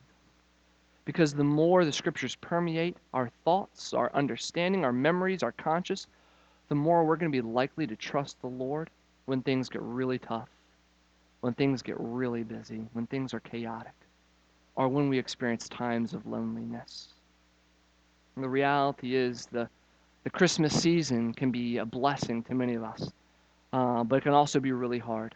Because 1.04 1.34
the 1.34 1.44
more 1.44 1.84
the 1.84 1.92
scriptures 1.92 2.36
permeate 2.36 2.96
our 3.14 3.30
thoughts, 3.44 3.94
our 3.94 4.12
understanding, 4.14 4.86
our 4.86 4.94
memories, 4.94 5.44
our 5.44 5.54
conscious, 5.54 6.08
the 6.70 6.76
more 6.76 7.04
we're 7.04 7.16
going 7.16 7.32
to 7.32 7.42
be 7.42 7.48
likely 7.48 7.88
to 7.88 7.96
trust 7.96 8.40
the 8.42 8.48
Lord 8.48 8.90
when 9.26 9.42
things 9.42 9.70
get 9.70 9.82
really 9.82 10.20
tough, 10.20 10.50
when 11.42 11.54
things 11.54 11.82
get 11.82 11.96
really 12.00 12.44
busy, 12.44 12.82
when 12.94 13.08
things 13.08 13.34
are 13.34 13.40
chaotic, 13.40 13.94
or 14.76 14.88
when 14.88 15.10
we 15.10 15.18
experience 15.18 15.68
times 15.70 16.14
of 16.14 16.26
loneliness. 16.26 17.10
And 18.36 18.44
the 18.44 18.50
reality 18.50 19.16
is 19.16 19.48
the, 19.48 19.68
the 20.24 20.30
Christmas 20.30 20.80
season 20.80 21.34
can 21.34 21.52
be 21.52 21.78
a 21.78 21.86
blessing 21.86 22.44
to 22.44 22.54
many 22.54 22.76
of 22.76 22.84
us, 22.84 23.12
uh, 23.74 24.04
but 24.04 24.18
it 24.18 24.22
can 24.22 24.34
also 24.34 24.60
be 24.60 24.72
really 24.72 25.00
hard. 25.00 25.36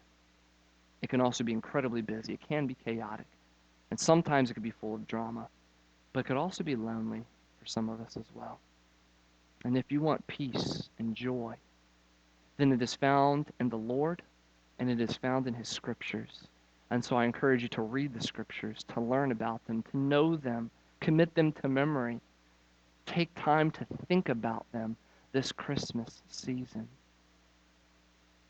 It 1.01 1.09
can 1.09 1.21
also 1.21 1.43
be 1.43 1.51
incredibly 1.51 2.01
busy. 2.01 2.33
It 2.33 2.47
can 2.47 2.67
be 2.67 2.75
chaotic. 2.85 3.25
And 3.89 3.99
sometimes 3.99 4.51
it 4.51 4.53
can 4.53 4.63
be 4.63 4.71
full 4.71 4.95
of 4.95 5.07
drama. 5.07 5.47
But 6.13 6.21
it 6.21 6.27
could 6.27 6.37
also 6.37 6.63
be 6.63 6.75
lonely 6.75 7.23
for 7.59 7.65
some 7.65 7.89
of 7.89 7.99
us 8.01 8.17
as 8.17 8.25
well. 8.35 8.59
And 9.63 9.77
if 9.77 9.91
you 9.91 10.01
want 10.01 10.25
peace 10.27 10.89
and 10.97 11.15
joy, 11.15 11.55
then 12.57 12.71
it 12.71 12.81
is 12.81 12.95
found 12.95 13.47
in 13.59 13.69
the 13.69 13.77
Lord 13.77 14.21
and 14.79 14.89
it 14.89 14.99
is 14.99 15.15
found 15.17 15.47
in 15.47 15.53
His 15.53 15.69
Scriptures. 15.69 16.47
And 16.89 17.03
so 17.03 17.15
I 17.15 17.25
encourage 17.25 17.61
you 17.61 17.69
to 17.69 17.81
read 17.81 18.13
the 18.13 18.21
Scriptures, 18.21 18.83
to 18.93 18.99
learn 18.99 19.31
about 19.31 19.65
them, 19.67 19.83
to 19.91 19.97
know 19.97 20.35
them, 20.35 20.71
commit 20.99 21.33
them 21.35 21.51
to 21.53 21.69
memory. 21.69 22.19
Take 23.05 23.29
time 23.35 23.71
to 23.71 23.85
think 24.07 24.29
about 24.29 24.65
them 24.71 24.95
this 25.31 25.51
Christmas 25.51 26.21
season. 26.29 26.87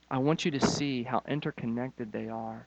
I 0.10 0.18
want 0.18 0.44
you 0.44 0.52
to 0.52 0.66
see 0.66 1.04
how 1.04 1.24
interconnected 1.28 2.12
they 2.12 2.30
are, 2.30 2.66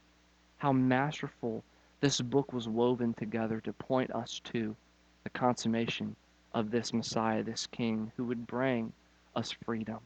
how 0.59 0.73
masterful 0.73 1.63
this 2.01 2.21
book 2.21 2.53
was 2.53 2.69
woven 2.69 3.15
together 3.15 3.61
to 3.61 3.73
point 3.73 4.11
us 4.13 4.41
to 4.53 4.77
the 5.25 5.31
consummation 5.31 6.17
of 6.55 6.71
this 6.71 6.93
Messiah, 6.93 7.43
this 7.43 7.67
King, 7.67 8.11
who 8.17 8.25
would 8.25 8.47
bring 8.47 8.93
us 9.37 9.55
freedom. 9.65 9.99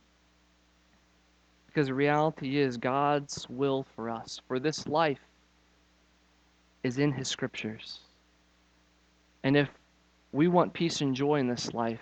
Because 1.66 1.86
the 1.86 1.94
reality 1.94 2.58
is, 2.58 2.76
God's 2.76 3.46
will 3.48 3.86
for 3.94 4.10
us, 4.10 4.40
for 4.48 4.58
this 4.58 4.88
life, 4.88 5.20
is 6.82 6.98
in 6.98 7.12
His 7.12 7.28
Scriptures. 7.28 8.00
And 9.44 9.56
if 9.56 9.68
we 10.32 10.48
want 10.48 10.72
peace 10.72 11.00
and 11.00 11.14
joy 11.14 11.36
in 11.36 11.48
this 11.48 11.72
life, 11.72 12.00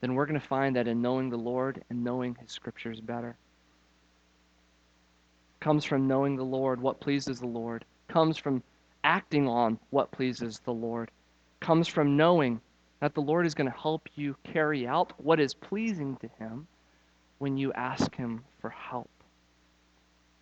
then 0.00 0.14
we're 0.14 0.26
going 0.26 0.40
to 0.40 0.46
find 0.46 0.76
that 0.76 0.86
in 0.86 1.02
knowing 1.02 1.28
the 1.28 1.36
Lord 1.36 1.82
and 1.90 2.04
knowing 2.04 2.36
his 2.40 2.52
scriptures 2.52 3.00
better. 3.00 3.36
Comes 5.60 5.84
from 5.84 6.06
knowing 6.06 6.36
the 6.36 6.44
Lord, 6.44 6.80
what 6.80 7.00
pleases 7.00 7.40
the 7.40 7.46
Lord. 7.46 7.84
Comes 8.06 8.38
from 8.38 8.62
acting 9.02 9.48
on 9.48 9.78
what 9.90 10.12
pleases 10.12 10.60
the 10.60 10.72
Lord. 10.72 11.10
Comes 11.60 11.88
from 11.88 12.16
knowing 12.16 12.60
that 13.00 13.14
the 13.14 13.20
Lord 13.22 13.46
is 13.46 13.54
going 13.54 13.70
to 13.70 13.78
help 13.78 14.08
you 14.14 14.36
carry 14.44 14.86
out 14.86 15.12
what 15.18 15.40
is 15.40 15.54
pleasing 15.54 16.16
to 16.16 16.28
him 16.38 16.66
when 17.38 17.56
you 17.56 17.72
ask 17.72 18.14
him 18.14 18.44
for 18.60 18.70
help. 18.70 19.10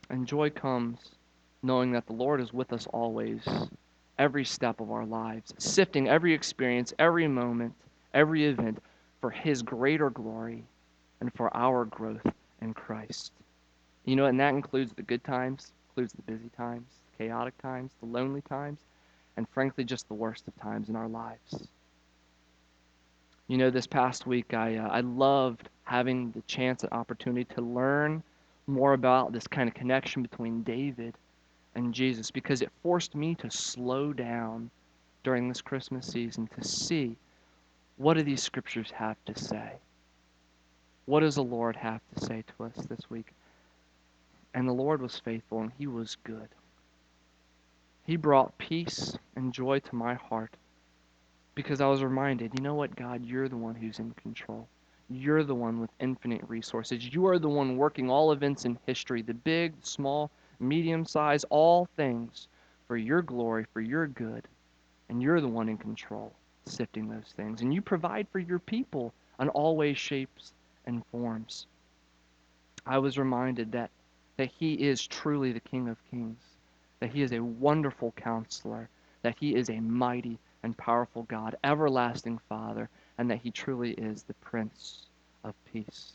And 0.08 0.26
joy 0.26 0.50
comes 0.50 0.98
knowing 1.62 1.92
that 1.92 2.06
the 2.06 2.12
Lord 2.12 2.40
is 2.40 2.52
with 2.52 2.72
us 2.72 2.86
always, 2.92 3.46
every 4.18 4.44
step 4.44 4.80
of 4.80 4.90
our 4.90 5.04
lives, 5.04 5.52
sifting 5.58 6.08
every 6.08 6.32
experience, 6.32 6.94
every 6.98 7.26
moment, 7.26 7.74
every 8.14 8.46
event 8.46 8.78
for 9.20 9.30
His 9.30 9.62
greater 9.62 10.10
glory 10.10 10.64
and 11.20 11.32
for 11.34 11.54
our 11.56 11.84
growth 11.84 12.26
in 12.60 12.72
Christ. 12.72 13.32
You 14.04 14.16
know, 14.16 14.26
and 14.26 14.38
that 14.38 14.54
includes 14.54 14.92
the 14.92 15.02
good 15.02 15.24
times, 15.24 15.72
includes 15.90 16.12
the 16.12 16.22
busy 16.22 16.50
times, 16.56 16.86
chaotic 17.18 17.60
times, 17.60 17.90
the 18.00 18.06
lonely 18.06 18.42
times, 18.42 18.78
and 19.36 19.48
frankly, 19.48 19.84
just 19.84 20.06
the 20.08 20.14
worst 20.14 20.46
of 20.46 20.56
times 20.60 20.88
in 20.88 20.96
our 20.96 21.08
lives. 21.08 21.68
You 23.48 23.59
know, 23.59 23.70
this 23.70 23.87
past 23.87 24.26
week, 24.26 24.54
I, 24.54 24.76
uh, 24.76 24.88
I 24.88 25.00
loved 25.00 25.68
having 25.85 26.32
the 26.32 26.42
chance 26.42 26.82
and 26.82 26.92
opportunity 26.92 27.44
to 27.54 27.61
learn 27.61 28.22
more 28.66 28.92
about 28.92 29.32
this 29.32 29.46
kind 29.46 29.68
of 29.68 29.74
connection 29.74 30.22
between 30.22 30.62
David 30.62 31.14
and 31.76 31.94
Jesus 31.94 32.30
because 32.30 32.61
it 32.61 32.72
forced 32.82 33.14
me 33.14 33.37
to 33.37 33.50
slow 33.50 34.12
down 34.12 34.70
during 35.22 35.48
this 35.48 35.61
Christmas 35.61 36.09
season 36.09 36.48
to 36.59 36.66
see 36.66 37.16
what 37.96 38.14
do 38.14 38.22
these 38.22 38.42
scriptures 38.42 38.90
have 38.90 39.16
to 39.26 39.38
say? 39.38 39.72
What 41.06 41.20
does 41.20 41.37
the 41.37 41.44
Lord 41.44 41.76
have 41.76 42.00
to 42.14 42.24
say 42.24 42.44
to 42.46 42.64
us 42.64 42.87
this 42.87 43.09
week? 43.09 43.32
And 44.54 44.68
the 44.68 44.72
Lord 44.72 45.00
was 45.00 45.18
faithful 45.18 45.61
and 45.61 45.72
he 45.78 45.87
was 45.87 46.16
good. 46.24 46.48
He 48.04 48.16
brought 48.16 48.59
peace 48.59 49.16
and 49.35 49.52
joy 49.52 49.78
to 49.80 49.94
my 49.94 50.14
heart 50.14 50.54
because 51.56 51.80
I 51.80 51.86
was 51.86 52.04
reminded, 52.04 52.52
you 52.54 52.62
know 52.62 52.74
what, 52.74 52.94
God, 52.94 53.24
you're 53.24 53.48
the 53.48 53.56
one 53.56 53.74
who's 53.74 53.98
in 53.98 54.12
control. 54.12 54.68
You're 55.08 55.42
the 55.42 55.54
one 55.54 55.80
with 55.80 55.90
infinite 56.00 56.42
resources. 56.46 57.12
You 57.12 57.26
are 57.26 57.38
the 57.38 57.48
one 57.48 57.78
working 57.78 58.10
all 58.10 58.30
events 58.30 58.66
in 58.66 58.78
history, 58.86 59.22
the 59.22 59.34
big, 59.34 59.72
small, 59.80 60.30
medium 60.60 61.06
size, 61.06 61.44
all 61.44 61.88
things 61.96 62.48
for 62.86 62.98
your 62.98 63.22
glory, 63.22 63.64
for 63.72 63.80
your 63.80 64.06
good. 64.06 64.46
And 65.08 65.22
you're 65.22 65.40
the 65.40 65.48
one 65.48 65.70
in 65.70 65.78
control, 65.78 66.32
sifting 66.66 67.08
those 67.08 67.32
things. 67.34 67.62
And 67.62 67.72
you 67.72 67.80
provide 67.80 68.26
for 68.30 68.38
your 68.38 68.58
people 68.58 69.14
on 69.38 69.48
all 69.48 69.76
ways, 69.76 69.96
shapes, 69.96 70.52
and 70.84 71.06
forms. 71.06 71.66
I 72.84 72.98
was 72.98 73.18
reminded 73.18 73.72
that, 73.72 73.90
that 74.36 74.50
He 74.50 74.74
is 74.74 75.06
truly 75.06 75.52
the 75.52 75.60
King 75.60 75.88
of 75.88 75.96
Kings, 76.10 76.42
that 77.00 77.10
He 77.10 77.22
is 77.22 77.32
a 77.32 77.42
wonderful 77.42 78.12
counselor, 78.12 78.90
that 79.22 79.36
He 79.38 79.54
is 79.54 79.70
a 79.70 79.80
mighty 79.80 80.38
and 80.66 80.76
powerful 80.76 81.22
God, 81.22 81.57
everlasting 81.64 82.38
Father, 82.48 82.90
and 83.16 83.31
that 83.31 83.40
He 83.42 83.50
truly 83.50 83.92
is 83.92 84.22
the 84.22 84.35
Prince 84.35 85.07
of 85.42 85.55
Peace. 85.72 86.12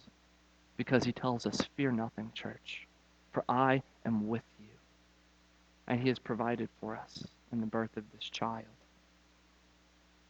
Because 0.77 1.03
He 1.03 1.11
tells 1.11 1.47
us, 1.47 1.67
Fear 1.75 1.93
nothing, 1.93 2.31
church 2.35 2.85
for 3.31 3.43
I 3.47 3.81
am 4.05 4.27
with 4.27 4.43
you. 4.59 4.67
And 5.87 5.99
he 5.99 6.09
has 6.09 6.19
provided 6.19 6.69
for 6.79 6.95
us 6.95 7.23
in 7.51 7.59
the 7.59 7.67
birth 7.67 7.95
of 7.97 8.03
this 8.13 8.29
child. 8.29 8.65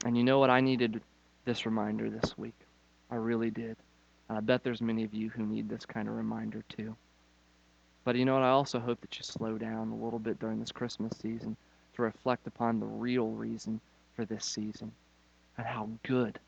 And 0.06 0.18
you 0.18 0.24
know 0.24 0.40
what? 0.40 0.50
I 0.50 0.62
needed 0.62 1.02
this 1.46 1.66
reminder 1.66 2.10
this 2.10 2.38
week. 2.38 2.58
I 3.10 3.16
really 3.16 3.52
did. 3.52 3.76
And 4.30 4.38
I 4.38 4.42
bet 4.42 4.64
there's 4.64 4.82
many 4.82 5.04
of 5.04 5.14
you 5.14 5.30
who 5.30 5.46
need 5.46 5.70
this 5.70 5.86
kind 5.86 6.08
of 6.08 6.16
reminder 6.16 6.64
too. 6.70 6.96
But 8.04 8.16
you 8.16 8.26
know 8.26 8.34
what? 8.34 8.44
I 8.44 8.50
also 8.50 8.80
hope 8.80 9.02
that 9.02 9.16
you 9.18 9.24
slow 9.24 9.58
down 9.58 9.92
a 9.92 10.04
little 10.04 10.20
bit 10.20 10.40
during 10.40 10.60
this 10.60 10.72
Christmas 10.72 11.14
season 11.20 11.56
to 11.96 12.02
reflect 12.02 12.48
upon 12.48 12.80
the 12.80 12.86
real 12.86 13.28
reason 13.28 13.80
for 14.22 14.26
this 14.32 14.46
season 14.46 14.92
and 15.58 15.66
how 15.66 15.90
good 16.04 16.40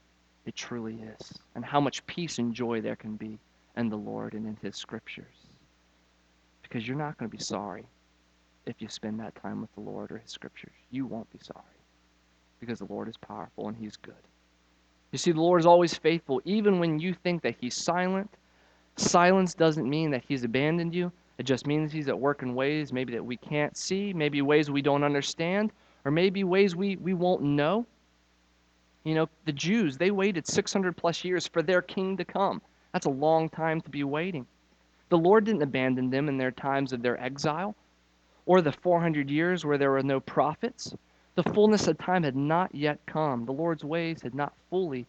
it 0.46 0.56
truly 0.56 1.00
is 1.18 1.40
and 1.56 1.66
how 1.66 1.80
much 1.80 2.06
peace 2.06 2.38
and 2.38 2.54
joy 2.54 2.80
there 2.80 2.96
can 2.96 3.16
be 3.16 3.40
in 3.78 3.90
the 3.90 3.98
Lord 3.98 4.36
and 4.36 4.46
in 4.46 4.56
His 4.62 4.76
scriptures 4.76 5.48
because 6.62 6.88
you're 6.88 6.96
not 6.96 7.18
going 7.18 7.32
to 7.32 7.36
be 7.36 7.44
sorry 7.44 7.84
if 8.68 8.76
you 8.80 8.88
spend 8.88 9.20
that 9.20 9.34
time 9.42 9.60
with 9.60 9.74
the 9.74 9.82
Lord 9.82 10.12
or 10.12 10.20
His 10.20 10.30
scriptures. 10.30 10.74
You 10.92 11.08
won't 11.08 11.32
be 11.32 11.40
sorry 11.42 11.64
because 12.60 12.78
the 12.78 12.86
Lord 12.86 13.10
is 13.10 13.18
powerful 13.18 13.70
and 13.70 13.76
He's 13.76 13.98
good. 13.98 14.14
You 15.12 15.18
see, 15.18 15.32
the 15.32 15.42
Lord 15.42 15.60
is 15.60 15.66
always 15.66 15.96
faithful, 15.96 16.44
even 16.46 16.78
when 16.78 17.00
you 17.00 17.16
think 17.16 17.42
that 17.42 17.56
He's 17.60 17.74
silent. 17.74 18.30
Silence 18.98 19.56
doesn't 19.56 19.90
mean 19.90 20.12
that 20.12 20.24
He's 20.28 20.44
abandoned 20.44 20.94
you. 20.94 21.12
It 21.40 21.48
just 21.48 21.66
means 21.66 21.92
He's 21.92 22.08
at 22.08 22.20
work 22.20 22.44
in 22.44 22.54
ways 22.54 22.94
maybe 22.94 23.14
that 23.14 23.26
we 23.26 23.38
can't 23.38 23.76
see, 23.76 24.14
maybe 24.14 24.44
ways 24.44 24.70
we 24.70 24.84
don't 24.84 25.04
understand, 25.04 25.72
or 26.06 26.12
maybe 26.12 26.44
ways 26.44 26.76
we, 26.76 26.96
we 26.98 27.14
won't 27.14 27.42
know. 27.42 27.86
You 29.04 29.16
know, 29.16 29.30
the 29.46 29.52
Jews, 29.52 29.98
they 29.98 30.12
waited 30.12 30.48
600 30.48 30.96
plus 30.96 31.24
years 31.24 31.48
for 31.48 31.62
their 31.62 31.82
king 31.82 32.18
to 32.18 32.26
come. 32.26 32.62
That's 32.92 33.06
a 33.06 33.12
long 33.12 33.50
time 33.50 33.82
to 33.82 33.90
be 33.90 34.04
waiting. 34.04 34.46
The 35.10 35.18
Lord 35.18 35.46
didn't 35.46 35.62
abandon 35.62 36.10
them 36.10 36.30
in 36.30 36.38
their 36.38 36.52
times 36.52 36.94
of 36.94 37.02
their 37.02 37.20
exile 37.22 37.76
or 38.46 38.62
the 38.62 38.72
400 38.72 39.30
years 39.30 39.66
where 39.66 39.78
there 39.78 39.92
were 39.92 40.04
no 40.04 40.20
prophets. 40.20 40.94
The 41.36 41.44
fullness 41.44 41.88
of 41.88 41.98
time 41.98 42.24
had 42.24 42.36
not 42.36 42.74
yet 42.76 43.00
come. 43.06 43.46
The 43.46 43.52
Lord's 43.54 43.84
ways 43.84 44.22
had 44.22 44.36
not 44.36 44.54
fully 44.70 45.08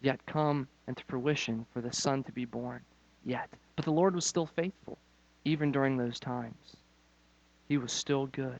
yet 0.00 0.24
come 0.26 0.68
into 0.88 1.04
fruition 1.04 1.66
for 1.72 1.80
the 1.80 1.92
Son 1.92 2.22
to 2.24 2.32
be 2.32 2.44
born 2.44 2.80
yet. 3.24 3.48
But 3.76 3.84
the 3.84 3.92
Lord 3.92 4.14
was 4.14 4.26
still 4.26 4.46
faithful, 4.46 4.98
even 5.44 5.70
during 5.70 5.96
those 5.96 6.18
times. 6.18 6.76
He 7.68 7.78
was 7.78 7.92
still 7.92 8.26
good 8.26 8.58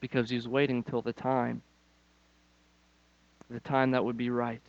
because 0.00 0.30
he 0.30 0.36
was 0.36 0.48
waiting 0.48 0.82
till 0.82 1.02
the 1.02 1.12
time, 1.12 1.62
the 3.50 3.60
time 3.60 3.90
that 3.90 4.04
would 4.04 4.16
be 4.16 4.30
right, 4.30 4.60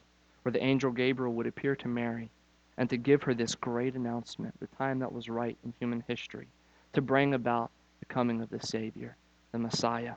where 0.43 0.51
the 0.51 0.63
angel 0.63 0.91
Gabriel 0.91 1.33
would 1.33 1.47
appear 1.47 1.75
to 1.75 1.87
Mary 1.87 2.29
and 2.77 2.89
to 2.89 2.97
give 2.97 3.21
her 3.23 3.33
this 3.33 3.55
great 3.55 3.95
announcement, 3.95 4.57
the 4.59 4.67
time 4.67 4.99
that 4.99 5.11
was 5.11 5.29
right 5.29 5.57
in 5.65 5.73
human 5.79 6.03
history, 6.07 6.47
to 6.93 7.01
bring 7.01 7.33
about 7.33 7.71
the 7.99 8.05
coming 8.05 8.41
of 8.41 8.49
the 8.49 8.65
Savior, 8.65 9.15
the 9.51 9.59
Messiah. 9.59 10.15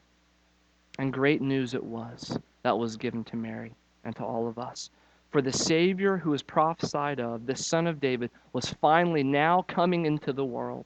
And 0.99 1.13
great 1.13 1.43
news 1.43 1.75
it 1.75 1.83
was 1.83 2.39
that 2.63 2.79
was 2.79 2.97
given 2.97 3.25
to 3.25 3.37
Mary 3.37 3.75
and 4.05 4.15
to 4.17 4.25
all 4.25 4.47
of 4.47 4.59
us. 4.59 4.91
For 5.31 5.43
the 5.43 5.53
Savior 5.53 6.19
who 6.19 6.31
was 6.31 6.43
prophesied 6.43 7.19
of, 7.19 7.47
the 7.47 7.57
Son 7.57 7.87
of 7.87 8.01
David, 8.01 8.31
was 8.53 8.75
finally 8.81 9.23
now 9.23 9.63
coming 9.63 10.07
into 10.07 10.33
the 10.33 10.45
world. 10.45 10.85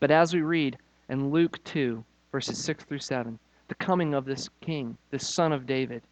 But 0.00 0.10
as 0.10 0.34
we 0.34 0.42
read 0.42 0.76
in 1.08 1.30
Luke 1.30 1.62
2, 1.64 2.04
verses 2.32 2.62
6 2.62 2.84
through 2.84 2.98
7, 2.98 3.38
the 3.68 3.74
coming 3.76 4.14
of 4.14 4.24
this 4.24 4.48
King, 4.60 4.96
this 5.10 5.28
Son 5.28 5.52
of 5.52 5.66
David, 5.66 6.02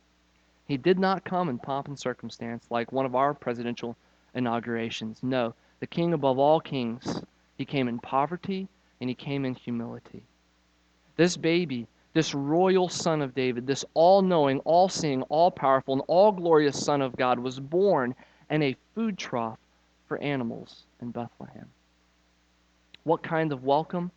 he 0.66 0.76
did 0.76 0.98
not 0.98 1.24
come 1.24 1.48
in 1.48 1.58
pomp 1.58 1.88
and 1.88 1.98
circumstance 1.98 2.66
like 2.70 2.92
one 2.92 3.06
of 3.06 3.14
our 3.14 3.32
presidential 3.32 3.96
inaugurations. 4.34 5.18
No, 5.22 5.54
the 5.80 5.86
king 5.86 6.12
above 6.12 6.38
all 6.38 6.60
kings, 6.60 7.22
he 7.56 7.64
came 7.64 7.88
in 7.88 7.98
poverty 7.98 8.68
and 9.00 9.08
he 9.08 9.14
came 9.14 9.44
in 9.44 9.54
humility. 9.54 10.22
This 11.16 11.36
baby, 11.36 11.86
this 12.12 12.34
royal 12.34 12.88
son 12.88 13.22
of 13.22 13.34
David, 13.34 13.66
this 13.66 13.84
all 13.94 14.22
knowing, 14.22 14.58
all 14.60 14.88
seeing, 14.88 15.22
all 15.22 15.50
powerful, 15.50 15.94
and 15.94 16.02
all 16.06 16.32
glorious 16.32 16.84
son 16.84 17.00
of 17.00 17.16
God 17.16 17.38
was 17.38 17.58
born 17.58 18.14
in 18.50 18.62
a 18.62 18.76
food 18.94 19.16
trough 19.16 19.58
for 20.06 20.18
animals 20.18 20.84
in 21.00 21.10
Bethlehem. 21.10 21.68
What 23.04 23.22
kind 23.22 23.52
of 23.52 23.64
welcome 23.64 24.10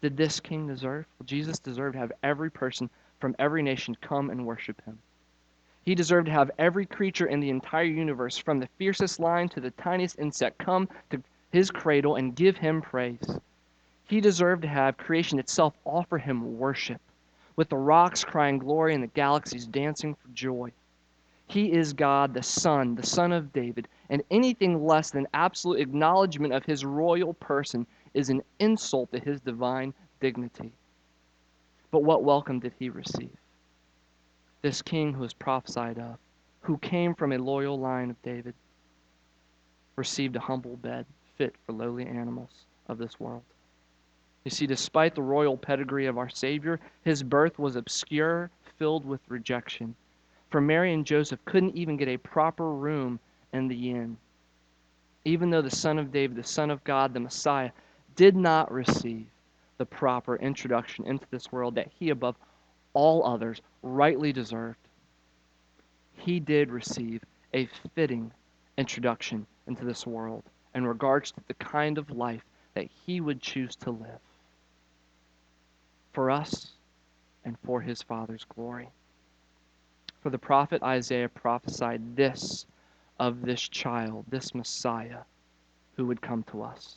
did 0.00 0.16
this 0.16 0.40
king 0.40 0.66
deserve? 0.66 1.06
Well, 1.18 1.26
Jesus 1.26 1.58
deserved 1.58 1.94
to 1.94 1.98
have 1.98 2.12
every 2.22 2.50
person 2.50 2.88
from 3.18 3.34
every 3.38 3.62
nation 3.62 3.96
come 4.00 4.30
and 4.30 4.46
worship 4.46 4.80
him. 4.84 4.98
He 5.84 5.94
deserved 5.94 6.26
to 6.26 6.32
have 6.32 6.50
every 6.58 6.86
creature 6.86 7.26
in 7.26 7.40
the 7.40 7.50
entire 7.50 7.84
universe, 7.84 8.36
from 8.36 8.60
the 8.60 8.68
fiercest 8.78 9.18
lion 9.18 9.48
to 9.50 9.60
the 9.60 9.70
tiniest 9.72 10.18
insect, 10.18 10.58
come 10.58 10.88
to 11.10 11.22
his 11.50 11.70
cradle 11.70 12.16
and 12.16 12.36
give 12.36 12.58
him 12.58 12.82
praise. 12.82 13.38
He 14.06 14.20
deserved 14.20 14.62
to 14.62 14.68
have 14.68 14.96
creation 14.96 15.38
itself 15.38 15.74
offer 15.84 16.18
him 16.18 16.58
worship, 16.58 17.00
with 17.56 17.68
the 17.68 17.76
rocks 17.76 18.24
crying 18.24 18.58
glory 18.58 18.94
and 18.94 19.02
the 19.02 19.08
galaxies 19.08 19.66
dancing 19.66 20.14
for 20.14 20.28
joy. 20.34 20.72
He 21.46 21.72
is 21.72 21.94
God, 21.94 22.34
the 22.34 22.42
Son, 22.42 22.94
the 22.94 23.06
Son 23.06 23.32
of 23.32 23.52
David, 23.52 23.88
and 24.10 24.22
anything 24.30 24.84
less 24.84 25.10
than 25.10 25.26
absolute 25.32 25.80
acknowledgement 25.80 26.52
of 26.52 26.64
his 26.64 26.84
royal 26.84 27.32
person 27.32 27.86
is 28.14 28.30
an 28.30 28.42
insult 28.58 29.12
to 29.12 29.18
his 29.18 29.40
divine 29.40 29.94
dignity. 30.20 30.72
But 31.90 32.04
what 32.04 32.24
welcome 32.24 32.60
did 32.60 32.74
he 32.78 32.90
receive? 32.90 33.36
this 34.62 34.82
king 34.82 35.12
who 35.12 35.20
was 35.20 35.32
prophesied 35.32 35.98
of, 35.98 36.18
who 36.60 36.78
came 36.78 37.14
from 37.14 37.32
a 37.32 37.38
loyal 37.38 37.78
line 37.78 38.10
of 38.10 38.22
David, 38.22 38.54
received 39.96 40.36
a 40.36 40.40
humble 40.40 40.76
bed 40.76 41.06
fit 41.36 41.54
for 41.64 41.72
lowly 41.72 42.06
animals 42.06 42.66
of 42.88 42.98
this 42.98 43.18
world. 43.20 43.42
You 44.44 44.50
see, 44.50 44.66
despite 44.66 45.14
the 45.14 45.22
royal 45.22 45.56
pedigree 45.56 46.06
of 46.06 46.18
our 46.18 46.28
Savior, 46.28 46.80
his 47.02 47.22
birth 47.22 47.58
was 47.58 47.76
obscure, 47.76 48.50
filled 48.78 49.04
with 49.04 49.20
rejection. 49.28 49.94
For 50.50 50.60
Mary 50.60 50.94
and 50.94 51.04
Joseph 51.04 51.44
couldn't 51.44 51.76
even 51.76 51.96
get 51.96 52.08
a 52.08 52.16
proper 52.16 52.72
room 52.72 53.20
in 53.52 53.68
the 53.68 53.90
inn. 53.90 54.16
Even 55.24 55.50
though 55.50 55.62
the 55.62 55.70
Son 55.70 55.98
of 55.98 56.12
David, 56.12 56.36
the 56.36 56.44
Son 56.44 56.70
of 56.70 56.82
God, 56.84 57.12
the 57.12 57.20
Messiah, 57.20 57.70
did 58.18 58.34
not 58.34 58.72
receive 58.72 59.28
the 59.76 59.86
proper 59.86 60.34
introduction 60.34 61.06
into 61.06 61.24
this 61.30 61.52
world 61.52 61.76
that 61.76 61.88
he, 62.00 62.10
above 62.10 62.34
all 62.92 63.24
others, 63.24 63.62
rightly 63.80 64.32
deserved, 64.32 64.80
he 66.16 66.40
did 66.40 66.72
receive 66.72 67.22
a 67.54 67.68
fitting 67.94 68.32
introduction 68.76 69.46
into 69.68 69.84
this 69.84 70.04
world 70.04 70.42
in 70.74 70.84
regards 70.84 71.30
to 71.30 71.40
the 71.46 71.54
kind 71.54 71.96
of 71.96 72.10
life 72.10 72.42
that 72.74 72.88
he 73.06 73.20
would 73.20 73.40
choose 73.40 73.76
to 73.76 73.92
live 73.92 74.20
for 76.12 76.28
us 76.28 76.72
and 77.44 77.56
for 77.64 77.80
his 77.80 78.02
Father's 78.02 78.46
glory. 78.48 78.88
For 80.22 80.30
the 80.30 80.38
prophet 80.38 80.82
Isaiah 80.82 81.28
prophesied 81.28 82.16
this 82.16 82.66
of 83.20 83.42
this 83.42 83.60
child, 83.60 84.24
this 84.28 84.56
Messiah, 84.56 85.20
who 85.94 86.06
would 86.06 86.20
come 86.20 86.42
to 86.50 86.64
us. 86.64 86.96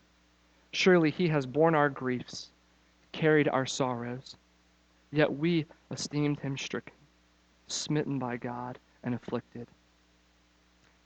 Surely 0.71 1.11
he 1.11 1.27
has 1.27 1.45
borne 1.45 1.75
our 1.75 1.89
griefs, 1.89 2.49
carried 3.11 3.47
our 3.49 3.65
sorrows. 3.65 4.37
Yet 5.11 5.33
we 5.37 5.65
esteemed 5.89 6.39
him 6.39 6.57
stricken, 6.57 6.93
smitten 7.67 8.17
by 8.17 8.37
God, 8.37 8.79
and 9.03 9.13
afflicted. 9.13 9.67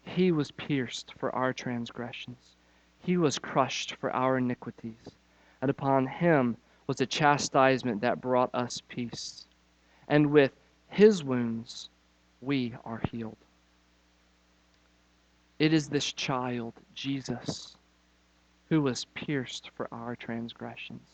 He 0.03 0.31
was 0.31 0.51
pierced 0.51 1.13
for 1.17 1.33
our 1.33 1.51
transgressions, 1.51 2.55
he 2.99 3.17
was 3.17 3.39
crushed 3.39 3.95
for 3.95 4.11
our 4.15 4.37
iniquities, 4.37 5.11
and 5.61 5.69
upon 5.69 6.07
him 6.07 6.57
was 6.87 7.01
a 7.01 7.05
chastisement 7.05 8.01
that 8.01 8.21
brought 8.21 8.53
us 8.53 8.81
peace. 8.87 9.47
And 10.07 10.31
with 10.31 10.51
his 10.89 11.23
wounds 11.23 11.89
we 12.41 12.75
are 12.83 13.01
healed. 13.11 13.37
It 15.57 15.73
is 15.73 15.89
this 15.89 16.13
child, 16.13 16.73
Jesus, 16.93 17.75
who 18.69 18.81
was 18.81 19.05
pierced 19.13 19.69
for 19.75 19.87
our 19.91 20.15
transgressions, 20.15 21.07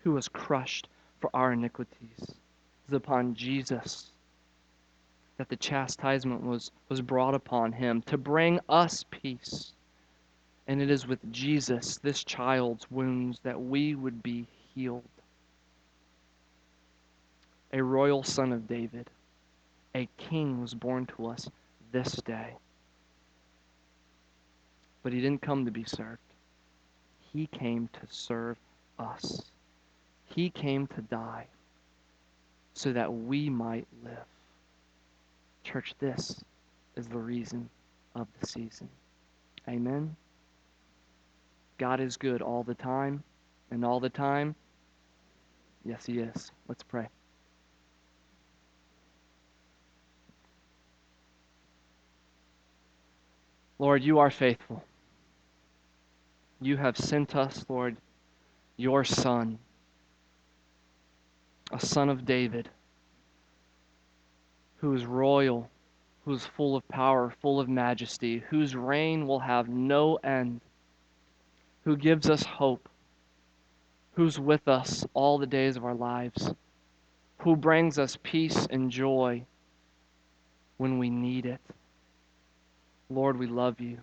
who 0.00 0.12
was 0.12 0.28
crushed 0.28 0.88
for 1.20 1.30
our 1.34 1.52
iniquities. 1.52 2.18
It 2.18 2.88
is 2.88 2.94
upon 2.94 3.34
Jesus 3.34 4.10
that 5.38 5.48
the 5.48 5.56
chastisement 5.56 6.42
was, 6.42 6.70
was 6.88 7.00
brought 7.00 7.34
upon 7.34 7.72
him 7.72 8.02
to 8.02 8.18
bring 8.18 8.60
us 8.68 9.04
peace. 9.10 9.72
And 10.66 10.82
it 10.82 10.90
is 10.90 11.06
with 11.06 11.20
Jesus, 11.32 11.96
this 11.98 12.24
child's 12.24 12.90
wounds, 12.90 13.38
that 13.44 13.60
we 13.60 13.94
would 13.94 14.22
be 14.22 14.46
healed. 14.74 15.02
A 17.72 17.82
royal 17.82 18.22
son 18.22 18.52
of 18.52 18.66
David, 18.66 19.08
a 19.94 20.08
king 20.18 20.60
was 20.60 20.74
born 20.74 21.06
to 21.06 21.28
us 21.28 21.48
this 21.92 22.12
day. 22.16 22.54
But 25.02 25.12
he 25.12 25.20
didn't 25.20 25.42
come 25.42 25.64
to 25.64 25.70
be 25.70 25.84
served, 25.84 26.18
he 27.32 27.46
came 27.46 27.88
to 27.92 28.00
serve 28.10 28.56
us. 28.98 29.42
He 30.26 30.50
came 30.50 30.86
to 30.88 31.00
die 31.02 31.46
so 32.74 32.92
that 32.92 33.12
we 33.12 33.50
might 33.50 33.86
live. 34.04 34.26
Church, 35.64 35.94
this 35.98 36.42
is 36.96 37.06
the 37.08 37.18
reason 37.18 37.68
of 38.14 38.28
the 38.40 38.46
season. 38.46 38.88
Amen. 39.68 40.16
God 41.78 42.00
is 42.00 42.16
good 42.16 42.42
all 42.42 42.62
the 42.62 42.74
time, 42.74 43.22
and 43.70 43.84
all 43.84 44.00
the 44.00 44.08
time, 44.08 44.54
yes, 45.84 46.06
He 46.06 46.18
is. 46.18 46.50
Let's 46.66 46.82
pray. 46.82 47.08
Lord, 53.78 54.02
you 54.02 54.18
are 54.18 54.30
faithful. 54.30 54.82
You 56.60 56.76
have 56.76 56.96
sent 56.96 57.36
us, 57.36 57.64
Lord, 57.68 57.96
your 58.76 59.04
Son, 59.04 59.58
a 61.72 61.78
son 61.78 62.08
of 62.08 62.24
David, 62.24 62.68
who 64.78 64.92
is 64.94 65.06
royal, 65.06 65.70
who 66.24 66.34
is 66.34 66.44
full 66.44 66.74
of 66.74 66.86
power, 66.88 67.32
full 67.40 67.60
of 67.60 67.68
majesty, 67.68 68.42
whose 68.50 68.74
reign 68.74 69.26
will 69.26 69.38
have 69.38 69.68
no 69.68 70.16
end, 70.16 70.60
who 71.84 71.96
gives 71.96 72.28
us 72.28 72.42
hope, 72.42 72.88
who's 74.14 74.40
with 74.40 74.66
us 74.66 75.06
all 75.14 75.38
the 75.38 75.46
days 75.46 75.76
of 75.76 75.84
our 75.84 75.94
lives, 75.94 76.52
who 77.38 77.54
brings 77.54 78.00
us 78.00 78.18
peace 78.24 78.66
and 78.70 78.90
joy 78.90 79.44
when 80.76 80.98
we 80.98 81.08
need 81.08 81.46
it. 81.46 81.60
Lord, 83.08 83.38
we 83.38 83.46
love 83.46 83.80
you. 83.80 83.98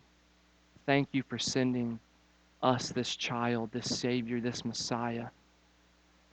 Thank 0.86 1.10
you 1.12 1.24
for 1.28 1.38
sending 1.38 2.00
us 2.66 2.90
this 2.90 3.16
child, 3.16 3.70
this 3.72 4.00
Savior, 4.00 4.42
this 4.42 4.66
Messiah, 4.66 5.28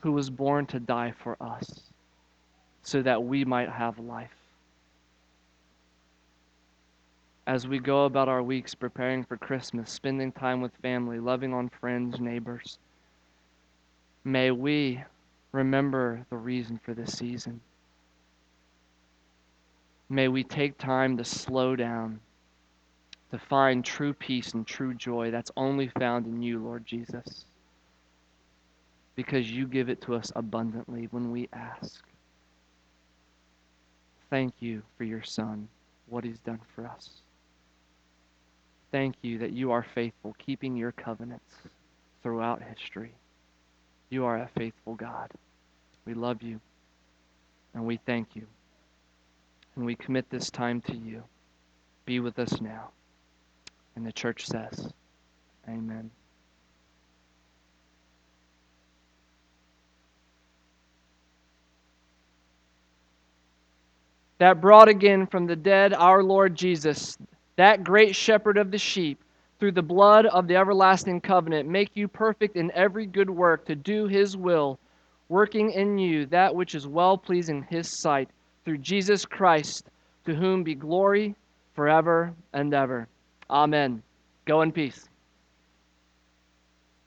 who 0.00 0.12
was 0.12 0.30
born 0.30 0.64
to 0.66 0.80
die 0.80 1.12
for 1.22 1.36
us 1.40 1.82
so 2.82 3.02
that 3.02 3.22
we 3.22 3.44
might 3.44 3.68
have 3.68 3.98
life. 3.98 4.30
As 7.46 7.68
we 7.68 7.78
go 7.78 8.06
about 8.06 8.28
our 8.28 8.42
weeks 8.42 8.74
preparing 8.74 9.24
for 9.24 9.36
Christmas, 9.36 9.90
spending 9.90 10.32
time 10.32 10.62
with 10.62 10.72
family, 10.80 11.20
loving 11.20 11.52
on 11.52 11.68
friends, 11.68 12.18
neighbors, 12.18 12.78
may 14.24 14.50
we 14.50 15.02
remember 15.52 16.24
the 16.30 16.36
reason 16.36 16.80
for 16.82 16.94
this 16.94 17.18
season. 17.18 17.60
May 20.08 20.28
we 20.28 20.44
take 20.44 20.78
time 20.78 21.16
to 21.18 21.24
slow 21.24 21.76
down 21.76 22.20
to 23.32 23.38
find 23.38 23.82
true 23.82 24.12
peace 24.12 24.52
and 24.52 24.66
true 24.66 24.92
joy 24.92 25.30
that's 25.30 25.50
only 25.56 25.90
found 25.98 26.26
in 26.26 26.42
you, 26.42 26.62
Lord 26.62 26.84
Jesus. 26.84 27.46
Because 29.16 29.50
you 29.50 29.66
give 29.66 29.88
it 29.88 30.02
to 30.02 30.14
us 30.14 30.30
abundantly 30.36 31.08
when 31.10 31.32
we 31.32 31.48
ask. 31.54 32.04
Thank 34.28 34.52
you 34.60 34.82
for 34.98 35.04
your 35.04 35.22
Son, 35.22 35.66
what 36.08 36.24
he's 36.24 36.38
done 36.40 36.60
for 36.74 36.86
us. 36.86 37.10
Thank 38.90 39.14
you 39.22 39.38
that 39.38 39.52
you 39.52 39.70
are 39.70 39.86
faithful, 39.94 40.36
keeping 40.38 40.76
your 40.76 40.92
covenants 40.92 41.54
throughout 42.22 42.62
history. 42.62 43.14
You 44.10 44.26
are 44.26 44.36
a 44.36 44.50
faithful 44.58 44.94
God. 44.94 45.30
We 46.04 46.12
love 46.12 46.42
you, 46.42 46.60
and 47.72 47.86
we 47.86 47.98
thank 48.04 48.36
you. 48.36 48.46
And 49.74 49.86
we 49.86 49.94
commit 49.94 50.28
this 50.28 50.50
time 50.50 50.82
to 50.82 50.94
you. 50.94 51.22
Be 52.04 52.20
with 52.20 52.38
us 52.38 52.60
now. 52.60 52.90
And 53.96 54.06
the 54.06 54.12
church 54.12 54.46
says, 54.46 54.92
Amen. 55.68 56.10
That 64.38 64.60
brought 64.60 64.88
again 64.88 65.28
from 65.28 65.46
the 65.46 65.54
dead 65.54 65.94
our 65.94 66.22
Lord 66.22 66.56
Jesus, 66.56 67.16
that 67.54 67.84
great 67.84 68.16
shepherd 68.16 68.58
of 68.58 68.72
the 68.72 68.78
sheep, 68.78 69.22
through 69.60 69.70
the 69.70 69.82
blood 69.82 70.26
of 70.26 70.48
the 70.48 70.56
everlasting 70.56 71.20
covenant, 71.20 71.68
make 71.68 71.90
you 71.94 72.08
perfect 72.08 72.56
in 72.56 72.72
every 72.72 73.06
good 73.06 73.30
work 73.30 73.64
to 73.66 73.76
do 73.76 74.08
his 74.08 74.36
will, 74.36 74.80
working 75.28 75.70
in 75.70 75.96
you 75.96 76.26
that 76.26 76.52
which 76.52 76.74
is 76.74 76.88
well 76.88 77.16
pleasing 77.16 77.58
in 77.58 77.62
his 77.62 78.00
sight, 78.00 78.28
through 78.64 78.78
Jesus 78.78 79.24
Christ, 79.24 79.86
to 80.24 80.34
whom 80.34 80.64
be 80.64 80.74
glory 80.74 81.36
forever 81.74 82.34
and 82.52 82.74
ever. 82.74 83.06
Amen. 83.52 84.02
Go 84.46 84.62
in 84.62 84.72
peace. 84.72 85.11